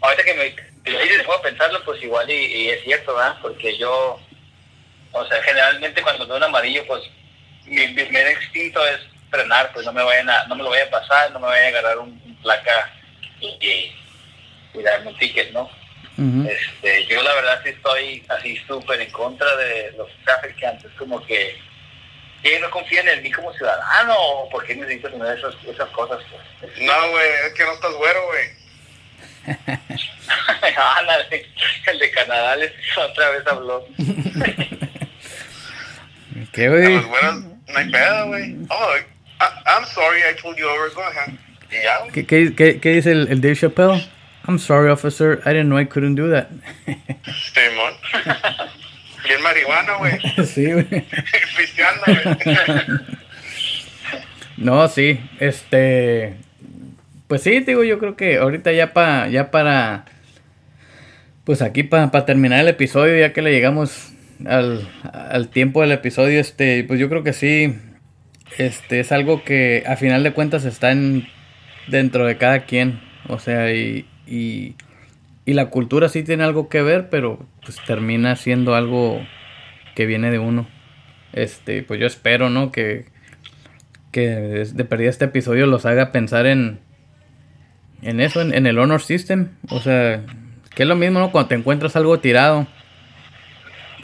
ahorita 0.00 0.22
que 0.22 0.34
me 0.34 0.44
dices, 0.44 1.22
puedo 1.24 1.40
pensarlo, 1.40 1.82
pues 1.84 2.02
igual 2.02 2.30
y, 2.30 2.68
es 2.68 2.84
cierto, 2.84 3.14
¿verdad? 3.14 3.36
Porque 3.40 3.76
yo, 3.78 4.20
o 5.12 5.26
sea, 5.26 5.42
generalmente 5.42 6.02
cuando 6.02 6.26
veo 6.26 6.36
un 6.36 6.42
amarillo, 6.42 6.84
pues 6.86 7.02
mi, 7.64 7.88
primer 7.88 8.32
instinto 8.32 8.86
es 8.86 9.00
frenar, 9.30 9.72
pues 9.72 9.86
no 9.86 9.92
me 9.92 10.02
vayan 10.02 10.28
a, 10.28 10.44
no 10.46 10.56
me 10.56 10.62
lo 10.62 10.70
vaya 10.70 10.84
a 10.84 10.90
pasar, 10.90 11.32
no 11.32 11.40
me 11.40 11.46
vaya 11.46 11.64
a 11.64 11.68
agarrar 11.68 11.98
un, 11.98 12.20
un 12.24 12.36
placa 12.42 12.92
y, 13.40 13.46
y, 13.46 13.96
y 14.78 14.82
darme 14.82 15.08
un 15.08 15.18
ticket, 15.18 15.52
¿no? 15.52 15.70
Este, 16.16 17.06
yo 17.06 17.20
la 17.24 17.34
verdad 17.34 17.60
sí 17.64 17.70
estoy 17.70 18.24
así 18.28 18.56
súper 18.68 19.00
en 19.00 19.10
contra 19.10 19.56
de 19.56 19.92
los 19.96 20.08
traficantes, 20.24 20.92
como 20.96 21.24
que 21.26 21.58
que 22.44 22.60
no 22.60 22.70
confían 22.70 23.08
en 23.08 23.22
mí 23.22 23.32
como 23.32 23.52
ciudadano, 23.54 24.14
o 24.18 24.48
por 24.50 24.66
qué 24.66 24.76
necesito 24.76 25.08
tener 25.08 25.38
esas, 25.38 25.54
esas 25.66 25.88
cosas. 25.90 26.22
Pues? 26.60 26.72
No, 26.82 27.10
güey, 27.10 27.26
es 27.46 27.54
que 27.54 27.64
no 27.64 27.72
estás 27.72 27.94
güero, 27.94 28.20
güey. 28.26 28.44
Ándale, 30.98 31.46
el 31.86 31.98
de 31.98 32.10
Canadá 32.10 32.56
les 32.56 32.72
otra 32.98 33.30
vez 33.30 33.46
habló. 33.46 33.86
¿Qué, 36.52 36.68
güey? 36.68 36.96
los 36.96 37.06
güeros 37.06 37.44
no 37.44 37.78
hay 37.78 37.90
pedo, 37.90 38.26
güey. 38.26 38.56
Oh, 38.68 38.96
I, 38.96 39.46
I'm 39.66 39.86
sorry 39.86 40.20
I 40.22 40.34
told 40.40 40.58
you 40.58 40.68
over. 40.68 40.90
Go 40.94 41.02
ahead. 41.02 41.32
¿Qué, 42.12 42.26
qué, 42.26 42.54
qué, 42.54 42.78
qué 42.78 42.88
dice 42.90 43.10
el, 43.10 43.28
el 43.28 43.40
Dave 43.40 43.56
Chappelle? 43.56 44.06
I'm 44.46 44.58
sorry, 44.58 44.90
officer. 44.90 45.40
I 45.46 45.54
didn't 45.54 45.70
know 45.70 45.78
I 45.78 45.86
couldn't 45.86 46.16
do 46.16 46.28
that. 46.30 46.50
Simón. 47.54 47.94
Bien 49.24 49.42
marihuana, 49.42 49.96
güey. 49.96 50.18
sí, 50.46 50.72
güey. 50.72 50.84
Pisteando, 51.56 52.02
güey. 52.06 52.56
No, 54.56 54.86
sí, 54.86 55.18
este, 55.40 56.36
pues 57.26 57.42
sí, 57.42 57.58
digo, 57.60 57.82
yo 57.82 57.98
creo 57.98 58.16
que 58.16 58.38
ahorita 58.38 58.70
ya 58.70 58.92
para, 58.92 59.28
ya 59.28 59.50
para, 59.50 60.04
pues 61.42 61.60
aquí 61.60 61.82
para 61.82 62.24
terminar 62.24 62.60
el 62.60 62.68
episodio, 62.68 63.18
ya 63.18 63.32
que 63.32 63.42
le 63.42 63.50
llegamos 63.50 64.12
al, 64.46 64.88
al 65.12 65.48
tiempo 65.48 65.80
del 65.80 65.90
episodio, 65.90 66.40
este, 66.40 66.84
pues 66.84 67.00
yo 67.00 67.08
creo 67.08 67.24
que 67.24 67.32
sí, 67.32 67.74
este, 68.58 69.00
es 69.00 69.10
algo 69.10 69.42
que 69.42 69.82
a 69.86 69.96
final 69.96 70.22
de 70.22 70.32
cuentas 70.32 70.64
está 70.64 70.92
en, 70.92 71.26
dentro 71.88 72.24
de 72.24 72.36
cada 72.36 72.60
quien, 72.60 73.00
o 73.28 73.40
sea, 73.40 73.72
y, 73.72 74.06
y, 74.26 74.76
y 75.46 75.54
la 75.54 75.70
cultura 75.70 76.08
sí 76.08 76.22
tiene 76.22 76.44
algo 76.44 76.68
que 76.68 76.82
ver, 76.82 77.10
pero 77.10 77.38
pues 77.62 77.78
termina 77.86 78.36
siendo 78.36 78.74
algo 78.74 79.20
que 79.94 80.06
viene 80.06 80.30
de 80.30 80.38
uno. 80.38 80.66
Este, 81.32 81.82
pues 81.82 82.00
yo 82.00 82.06
espero, 82.06 82.50
¿no? 82.50 82.72
Que, 82.72 83.06
que 84.10 84.28
de 84.28 84.84
perdida 84.84 85.10
este 85.10 85.26
episodio 85.26 85.66
los 85.66 85.86
haga 85.86 86.12
pensar 86.12 86.46
en 86.46 86.80
en 88.04 88.20
eso, 88.20 88.40
en, 88.40 88.54
en 88.54 88.66
el 88.66 88.78
honor 88.78 89.02
system. 89.02 89.50
O 89.70 89.80
sea, 89.80 90.22
que 90.74 90.82
es 90.82 90.88
lo 90.88 90.96
mismo, 90.96 91.18
¿no? 91.18 91.30
Cuando 91.30 91.48
te 91.48 91.54
encuentras 91.54 91.96
algo 91.96 92.20
tirado. 92.20 92.66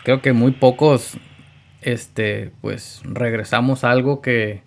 Creo 0.03 0.23
que 0.23 0.33
muy 0.33 0.53
pocos, 0.53 1.19
este, 1.83 2.53
pues 2.63 3.03
regresamos 3.05 3.85
a 3.85 3.91
algo 3.91 4.23
que, 4.23 4.63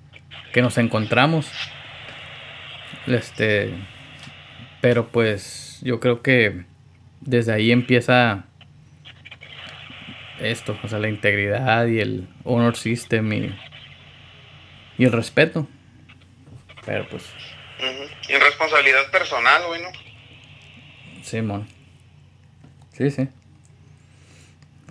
que 0.54 0.62
nos 0.62 0.78
encontramos. 0.78 1.52
Este, 3.08 3.74
pero 4.80 5.08
pues 5.08 5.63
yo 5.84 6.00
creo 6.00 6.22
que 6.22 6.66
desde 7.22 7.54
ahí 7.54 7.72
empieza 7.72 8.46
esto, 10.40 10.78
o 10.84 10.88
sea, 10.88 11.00
la 11.00 11.10
integridad 11.10 11.86
y 11.88 12.00
el 12.00 12.28
honor 12.44 12.76
system 12.76 13.32
y, 13.34 13.56
y 14.98 15.06
el 15.06 15.12
respeto. 15.12 15.68
Pero 16.86 17.08
pues. 17.10 17.24
Y 18.30 18.34
responsabilidad 18.36 19.10
personal, 19.12 19.62
güey, 19.68 19.82
¿no? 19.82 19.88
Simón. 21.22 21.68
Sí, 22.94 23.10
sí. 23.12 23.28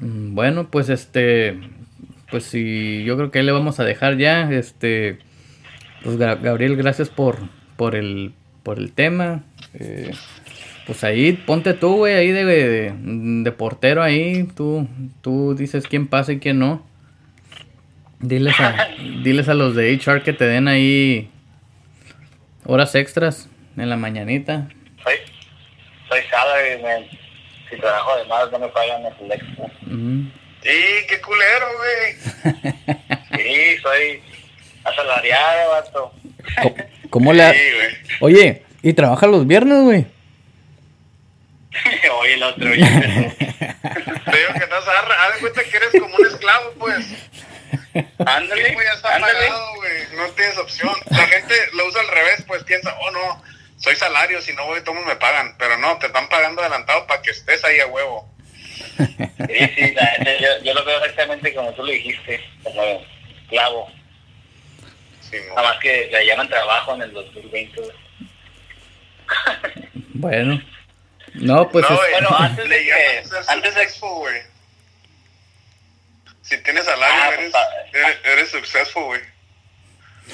Mm, 0.01 0.35
Bueno, 0.35 0.69
pues 0.71 0.89
este, 0.89 1.59
pues 2.31 2.45
sí, 2.45 3.05
yo 3.05 3.17
creo 3.17 3.31
que 3.31 3.41
ahí 3.41 3.45
le 3.45 3.53
vamos 3.53 3.79
a 3.81 3.85
dejar 3.85 4.17
ya, 4.17 4.51
este, 4.51 5.19
pues 6.03 6.17
Ga- 6.19 6.41
Gabriel, 6.41 6.77
gracias 6.77 7.11
por, 7.11 7.39
por 7.77 7.95
el, 7.95 8.33
por 8.63 8.79
el 8.79 8.93
tema. 8.93 9.45
eh, 9.75 10.11
pues 10.87 11.05
ahí, 11.05 11.33
ponte 11.33 11.75
tú, 11.75 11.97
güey, 11.97 12.15
ahí 12.15 12.31
de, 12.33 12.45
de, 12.45 12.93
de 12.97 13.53
portero 13.53 14.03
ahí, 14.03 14.45
tú, 14.57 14.89
tú 15.21 15.55
dices 15.55 15.87
quién 15.87 16.07
pasa 16.09 16.33
y 16.33 16.39
quién 16.39 16.59
no. 16.59 16.85
Diles 18.21 18.59
a, 18.61 18.89
diles 19.25 19.49
a 19.49 19.55
los 19.55 19.75
de 19.75 19.93
HR 19.95 20.23
que 20.23 20.33
te 20.33 20.45
den 20.45 20.69
ahí 20.69 21.31
horas 22.65 22.95
extras 22.95 23.49
en 23.77 23.89
la 23.91 23.97
mañanita. 23.97 24.69
Soy, 25.03 25.15
soy 26.09 26.21
salary, 26.31 26.83
man. 26.83 27.03
Si 27.71 27.77
trabajo 27.79 28.17
de 28.19 28.25
más, 28.27 28.51
no 28.53 28.59
me 28.59 28.69
pagan 28.69 29.03
el 29.21 29.33
extra. 29.33 29.65
Ujú. 29.87 30.27
Y 30.65 31.07
qué 31.09 31.21
culero, 31.25 31.67
güey. 31.79 32.93
Sí, 33.35 33.77
soy 33.83 34.21
asalariado, 34.85 35.71
vato. 35.71 36.13
¿Cómo 37.09 37.33
le 37.33 37.43
ha- 37.43 37.53
Sí. 37.53 37.59
Oye, 38.21 38.63
¿y 38.83 38.93
trabaja 38.93 39.27
los 39.27 39.47
viernes, 39.47 39.81
güey? 39.83 40.07
Oye, 42.21 42.35
el 42.35 42.43
otro. 42.43 42.71
Te 42.71 42.77
digo 44.39 44.53
que 44.55 44.65
estás 44.65 44.89
a 44.89 44.99
haz 45.27 45.35
de 45.35 45.41
cuenta 45.41 45.65
que 45.65 45.77
eres 45.77 45.91
como 45.99 46.15
un 46.17 46.27
esclavo, 46.27 46.73
pues. 46.79 47.07
Ándale, 48.27 48.69
Sí, 48.69 48.75
güey, 48.75 48.87
ya 48.87 48.93
está 48.93 49.15
ándale. 49.17 49.35
pagado, 49.35 49.75
güey. 49.77 49.93
No 50.17 50.27
tienes 50.31 50.59
opción. 50.59 50.95
La 51.11 51.27
gente 51.27 51.55
lo 51.75 51.87
usa 51.87 52.01
al 52.01 52.09
revés, 52.09 52.45
pues 52.47 52.65
piensa, 52.65 52.95
oh 53.01 53.11
no, 53.11 53.43
soy 53.79 53.97
salario, 53.97 54.41
si 54.41 54.53
no 54.55 54.67
voy, 54.67 54.83
todos 54.83 55.05
me 55.05 55.17
pagan. 55.17 55.55
Pero 55.59 55.77
no, 55.79 55.99
te 55.99 56.07
están 56.07 56.29
pagando 56.29 56.61
adelantado 56.63 57.07
para 57.07 57.23
que 57.23 57.31
estés 57.31 57.65
ahí 57.65 57.81
a 57.81 57.87
huevo. 57.87 58.29
Sí, 58.99 59.69
sí, 59.77 59.93
la 59.95 60.39
yo, 60.41 60.63
yo 60.65 60.75
lo 60.75 60.85
veo 60.85 60.99
exactamente 60.99 61.55
como 61.55 61.73
tú 61.73 61.83
lo 61.85 61.93
dijiste, 61.93 62.41
como 62.63 62.83
esclavo. 63.43 63.91
Sí. 65.21 65.37
Nada 65.55 65.63
más 65.71 65.79
que 65.79 66.09
le 66.13 66.27
llaman 66.27 66.49
trabajo 66.49 66.95
en 66.95 67.03
el 67.03 67.13
2020. 67.13 67.81
güey. 67.81 67.93
Bueno. 70.15 70.63
No, 71.35 71.69
pues 71.71 71.89
no, 71.89 71.95
es- 72.03 72.11
bueno, 72.13 72.29
antes 72.39 72.69
de 72.69 72.85
que- 72.85 73.23
antes 73.49 73.75
de- 73.75 73.89
güey. 74.01 74.43
Si 76.43 76.59
tienes 76.63 76.85
salario, 76.85 77.23
Ah, 77.23 77.31
eres, 77.35 77.51
pa- 77.53 77.69
eres, 77.93 78.19
eres 78.25 78.51
successful, 78.51 79.05
güey. 79.05 79.21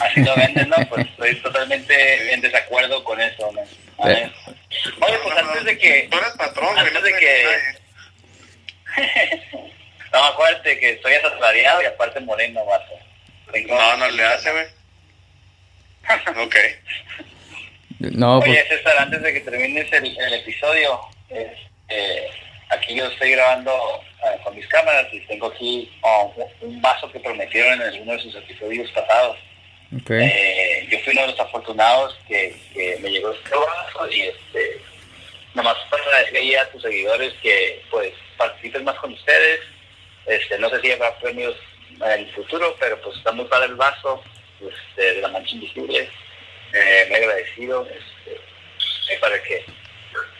Así 0.00 0.20
lo 0.20 0.34
venden, 0.37 0.68
¿no? 0.68 0.76
Pues 0.88 1.06
estoy 1.11 1.34
totalmente 1.42 2.32
en 2.32 2.40
desacuerdo 2.40 3.04
con 3.04 3.20
eso, 3.20 3.50
¿no? 3.52 3.62
A 4.02 4.08
ver. 4.08 4.32
Oye, 5.00 5.18
pues 5.22 5.38
antes 5.38 5.64
de 5.64 5.78
que... 5.78 6.08
Tú 6.11 6.18
eres 6.18 6.30
patrón, 6.32 6.74
güey. 6.74 6.87
antes 6.87 7.02
de 7.02 7.12
que-. 7.14 7.78
No, 10.12 10.24
acuérdate 10.24 10.78
que 10.78 10.90
estoy 10.92 11.12
asalariado 11.14 11.82
y 11.82 11.84
aparte 11.84 12.18
moreno, 12.20 12.64
vato. 12.64 12.94
No, 13.68 13.96
no 13.98 14.08
le 14.11 14.24
hace, 14.24 14.50
güey. 14.50 14.66
Ok. 16.44 16.56
No, 17.98 18.38
Oye, 18.38 18.64
pues, 18.68 18.80
César, 18.80 18.98
antes 18.98 19.22
de 19.22 19.32
que 19.32 19.40
termines 19.40 19.92
el, 19.92 20.16
el 20.18 20.34
episodio, 20.34 21.00
este, 21.28 22.30
aquí 22.70 22.94
yo 22.94 23.06
estoy 23.06 23.32
grabando 23.32 23.72
eh, 24.24 24.38
con 24.44 24.54
mis 24.54 24.66
cámaras 24.68 25.06
y 25.12 25.20
tengo 25.20 25.48
aquí 25.48 25.90
oh, 26.02 26.34
un 26.61 26.80
vaso 26.80 27.11
que 27.11 27.20
prometieron 27.20 27.74
en 27.74 27.82
alguno 27.82 28.12
de 28.12 28.20
sus 28.20 28.34
episodios 28.37 28.90
pasados. 28.92 29.37
ok. 30.00 30.11
Eh, 30.11 30.87
yo 30.90 30.98
fui 31.00 31.12
uno 31.12 31.22
de 31.22 31.28
los 31.28 31.40
afortunados 31.40 32.18
que, 32.28 32.54
que 32.72 32.98
me 33.00 33.11
llegó 33.11 33.32
este 33.32 33.50
vaso 33.50 34.11
y 34.11 34.20
este, 34.22 34.80
nomás 35.54 35.76
para 35.90 36.18
decirle 36.20 36.58
a 36.58 36.70
tus 36.70 36.82
seguidores 36.82 37.32
que 37.42 37.82
pues 37.90 38.12
participen 38.37 38.84
más 38.84 38.96
con 38.96 39.12
ustedes. 39.12 39.61
Este, 40.26 40.58
no 40.58 40.68
sé 40.70 40.80
si 40.80 40.92
habrá 40.92 41.18
premios 41.18 41.56
en 41.96 42.20
el 42.20 42.30
futuro, 42.32 42.76
pero 42.78 43.00
pues 43.00 43.16
está 43.16 43.32
muy 43.32 43.46
padre 43.46 43.66
el 43.68 43.74
vaso 43.76 44.22
este, 44.61 45.14
de 45.14 45.20
la 45.22 45.28
mancha 45.28 45.54
invisible. 45.54 46.08
Eh, 46.72 47.07
me 47.09 47.14
he 47.14 47.18
agradecido 47.18 47.87
este, 47.87 48.35
eh, 48.35 49.18
para 49.20 49.42
que 49.42 49.64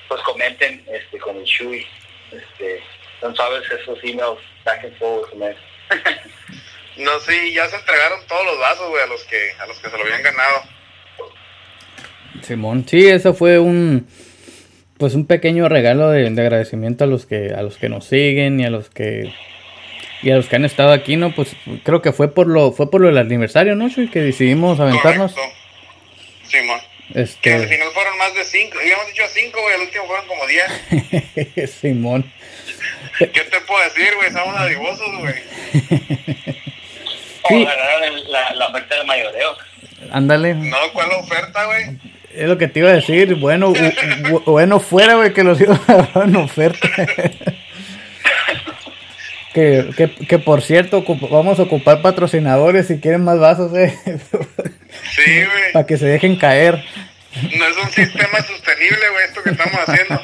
pues 0.09 0.21
comenten 0.23 0.85
este, 0.91 1.19
con 1.19 1.37
el 1.37 1.45
Shui. 1.45 1.87
Este, 2.33 2.83
son 3.21 3.35
sabes 3.35 3.63
esos 3.71 3.99
emails 4.03 4.41
back 4.65 4.85
and 4.85 4.99
forth, 4.99 5.33
man. 5.35 5.55
No, 6.99 7.21
sí, 7.21 7.55
ya 7.55 7.69
se 7.69 7.77
entregaron 7.77 8.19
todos 8.27 8.45
los 8.45 8.59
vasos, 8.59 8.89
güey, 8.91 9.03
a 9.05 9.07
los 9.07 9.23
que 9.25 9.53
a 9.61 9.67
los 9.67 9.79
que 9.79 9.89
se 9.89 9.97
lo 9.97 10.03
habían 10.03 10.21
ganado. 10.21 10.63
Simón, 12.43 12.85
sí, 12.89 13.07
eso 13.07 13.35
fue 13.35 13.61
un 13.61 14.09
pues 14.99 15.15
un 15.15 15.27
pequeño 15.27 15.69
regalo 15.69 16.11
de, 16.11 16.29
de 16.29 16.43
agradecimiento 16.43 17.05
a 17.05 17.07
los 17.07 17.25
que 17.25 17.55
a 17.55 17.63
los 17.63 17.77
que 17.77 17.89
nos 17.89 18.05
siguen 18.05 18.59
y 18.59 18.65
a 18.65 18.71
los 18.71 18.91
que 18.91 19.33
y 20.23 20.31
a 20.33 20.37
los 20.37 20.49
que 20.49 20.57
han 20.57 20.65
estado 20.65 20.93
aquí, 20.93 21.17
¿no? 21.17 21.33
Pues 21.33 21.55
creo 21.85 22.03
que 22.03 22.13
fue 22.13 22.35
por 22.35 22.49
lo 22.49 22.73
fue 22.73 22.91
por 22.91 23.01
lo 23.01 23.07
del 23.07 23.19
aniversario, 23.19 23.77
¿no? 23.77 23.89
Chuy? 23.89 24.09
Que 24.09 24.21
decidimos 24.21 24.81
aventarnos. 24.81 25.35
Correcto. 25.35 25.58
Simón. 26.49 26.81
Que 27.13 27.53
al 27.55 27.63
Este 27.63 27.69
final 27.69 27.89
fueron 27.95 28.19
más 28.19 28.35
de 28.35 28.45
cinco. 28.45 28.79
Habíamos 28.79 29.07
dicho 29.09 29.23
cinco, 29.33 29.63
güey. 29.63 29.75
El 29.77 29.81
último 29.83 30.05
fueron 30.07 30.27
como 30.27 30.47
diez. 30.47 31.71
Simón. 31.81 32.31
¿Qué 33.19 33.27
te 33.27 33.61
puedo 33.63 33.83
decir, 33.85 34.15
güey? 34.17 34.29
Estamos 34.29 34.57
adivosos, 34.57 35.09
güey. 35.19 35.35
O 37.43 37.49
Sí. 37.49 37.67
la, 38.29 38.53
la 38.55 38.67
oferta 38.69 38.95
del 38.97 39.07
mayoreo. 39.07 39.57
Ándale. 40.13 40.55
No, 40.55 40.77
¿cuál 40.93 41.11
oferta, 41.13 41.65
güey? 41.65 41.97
Es 42.35 42.47
lo 42.47 42.59
que 42.59 42.69
te 42.69 42.81
iba 42.81 42.91
a 42.91 42.95
decir. 42.95 43.35
Bueno, 43.37 43.73
bu- 43.73 43.95
bu- 44.23 44.45
bueno 44.45 44.79
fuera, 44.79 45.15
güey, 45.15 45.33
que 45.33 45.43
los 45.45 45.61
iba 45.61 45.75
a 45.89 45.93
agarrar 45.93 46.29
en 46.29 46.37
oferta. 46.37 46.89
Que, 49.59 49.91
que, 49.97 50.09
que 50.27 50.39
por 50.39 50.63
cierto, 50.63 51.05
vamos 51.33 51.59
a 51.59 51.65
ocupar 51.65 52.01
patrocinadores 52.01 52.87
si 52.87 53.01
quieren 53.01 53.25
más 53.25 53.41
vasos, 53.41 53.77
eh. 53.77 53.93
Sí, 55.11 55.25
güey. 55.25 55.73
Para 55.73 55.85
que 55.85 55.97
se 55.97 56.07
dejen 56.07 56.37
caer. 56.37 56.75
No 56.77 57.67
es 57.67 57.77
un 57.85 57.91
sistema 57.91 58.39
sostenible, 58.39 59.11
güey, 59.11 59.25
esto 59.25 59.43
que 59.43 59.51
estamos 59.51 59.81
haciendo. 59.85 60.23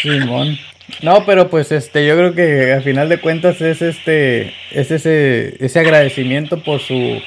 Simón. 0.00 0.58
No, 1.02 1.26
pero 1.26 1.50
pues 1.50 1.70
este, 1.70 2.06
yo 2.06 2.16
creo 2.16 2.34
que 2.34 2.72
al 2.72 2.82
final 2.82 3.10
de 3.10 3.20
cuentas 3.20 3.60
es 3.60 3.82
este, 3.82 4.54
es 4.70 4.90
ese, 4.90 5.62
ese 5.62 5.80
agradecimiento 5.80 6.62
por 6.62 6.80
su, 6.80 7.20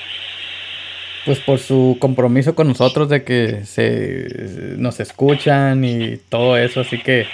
pues 1.26 1.38
por 1.42 1.60
su 1.60 1.98
compromiso 2.00 2.56
con 2.56 2.70
nosotros 2.70 3.08
de 3.08 3.24
que 3.24 3.66
se 3.66 4.78
nos 4.78 5.00
escuchan 5.00 5.86
y 5.86 6.18
todo 6.18 6.58
eso, 6.58 6.82
así 6.82 6.98
que 6.98 7.28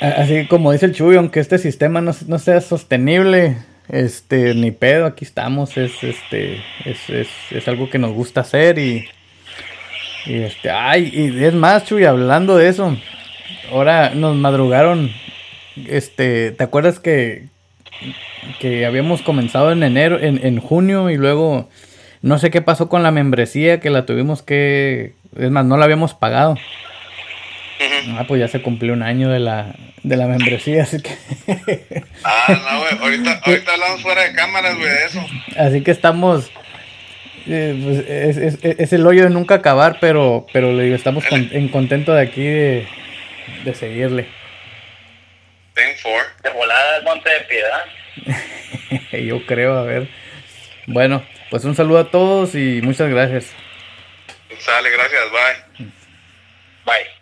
así 0.00 0.46
como 0.46 0.72
dice 0.72 0.86
el 0.86 0.94
Chuy, 0.94 1.16
aunque 1.16 1.40
este 1.40 1.58
sistema 1.58 2.00
no, 2.00 2.12
no 2.26 2.38
sea 2.38 2.60
sostenible, 2.60 3.56
este, 3.88 4.54
ni 4.54 4.70
pedo, 4.70 5.06
aquí 5.06 5.24
estamos, 5.24 5.76
es 5.76 5.92
este, 6.02 6.62
es, 6.84 7.10
es, 7.10 7.28
es 7.50 7.68
algo 7.68 7.90
que 7.90 7.98
nos 7.98 8.12
gusta 8.12 8.42
hacer 8.42 8.78
y, 8.78 9.08
y 10.26 10.34
este, 10.42 10.70
ay, 10.70 11.10
y 11.12 11.44
es 11.44 11.54
más, 11.54 11.84
Chuy, 11.84 12.04
hablando 12.04 12.56
de 12.56 12.68
eso, 12.68 12.96
ahora 13.72 14.10
nos 14.14 14.36
madrugaron. 14.36 15.10
Este, 15.88 16.50
¿te 16.50 16.64
acuerdas 16.64 16.98
que, 16.98 17.46
que 18.58 18.86
habíamos 18.86 19.22
comenzado 19.22 19.72
en 19.72 19.82
enero, 19.82 20.20
en, 20.20 20.44
en 20.44 20.60
junio 20.60 21.10
y 21.10 21.16
luego 21.16 21.68
no 22.22 22.38
sé 22.38 22.50
qué 22.50 22.60
pasó 22.60 22.88
con 22.88 23.02
la 23.02 23.10
membresía 23.10 23.80
que 23.80 23.90
la 23.90 24.04
tuvimos 24.04 24.42
que, 24.42 25.14
es 25.36 25.50
más, 25.50 25.64
no 25.64 25.76
la 25.76 25.84
habíamos 25.84 26.14
pagado. 26.14 26.56
Ah, 28.10 28.24
pues 28.28 28.40
ya 28.40 28.48
se 28.48 28.62
cumplió 28.62 28.92
un 28.92 29.02
año 29.02 29.30
de 29.30 29.40
la, 29.40 29.74
de 30.02 30.16
la 30.16 30.26
membresía, 30.26 30.84
así 30.84 31.00
que... 31.02 31.10
ah, 32.24 32.46
no, 32.48 32.80
güey, 32.80 32.98
ahorita, 32.98 33.40
ahorita 33.44 33.72
hablamos 33.72 34.02
fuera 34.02 34.22
de 34.22 34.32
cámaras, 34.34 34.76
güey, 34.76 34.88
de 34.88 35.04
eso. 35.04 35.26
Así 35.56 35.82
que 35.82 35.90
estamos... 35.90 36.50
Eh, 37.46 37.80
pues 37.82 37.98
es, 38.08 38.62
es, 38.62 38.78
es, 38.78 38.92
el 38.92 39.06
hoyo 39.06 39.24
de 39.24 39.30
nunca 39.30 39.56
acabar, 39.56 39.96
pero, 39.98 40.46
pero 40.52 40.72
le 40.72 40.84
digo, 40.84 40.94
estamos 40.94 41.24
con, 41.24 41.48
en 41.52 41.68
contento 41.68 42.12
de 42.12 42.22
aquí 42.22 42.44
de, 42.44 42.86
de 43.64 43.74
seguirle. 43.74 44.28
Ten 45.74 45.96
four. 45.96 46.22
De 46.42 46.50
volada 46.50 46.96
al 46.96 47.04
monte 47.04 47.30
de 47.30 47.40
piedad. 47.40 47.84
Yo 49.26 49.44
creo, 49.46 49.78
a 49.78 49.82
ver. 49.82 50.08
Bueno, 50.86 51.24
pues 51.50 51.64
un 51.64 51.74
saludo 51.74 51.98
a 51.98 52.10
todos 52.10 52.54
y 52.54 52.80
muchas 52.82 53.08
gracias. 53.08 53.52
Sale, 54.58 54.90
gracias, 54.90 55.22
bye. 55.30 55.86
Bye. 56.84 57.19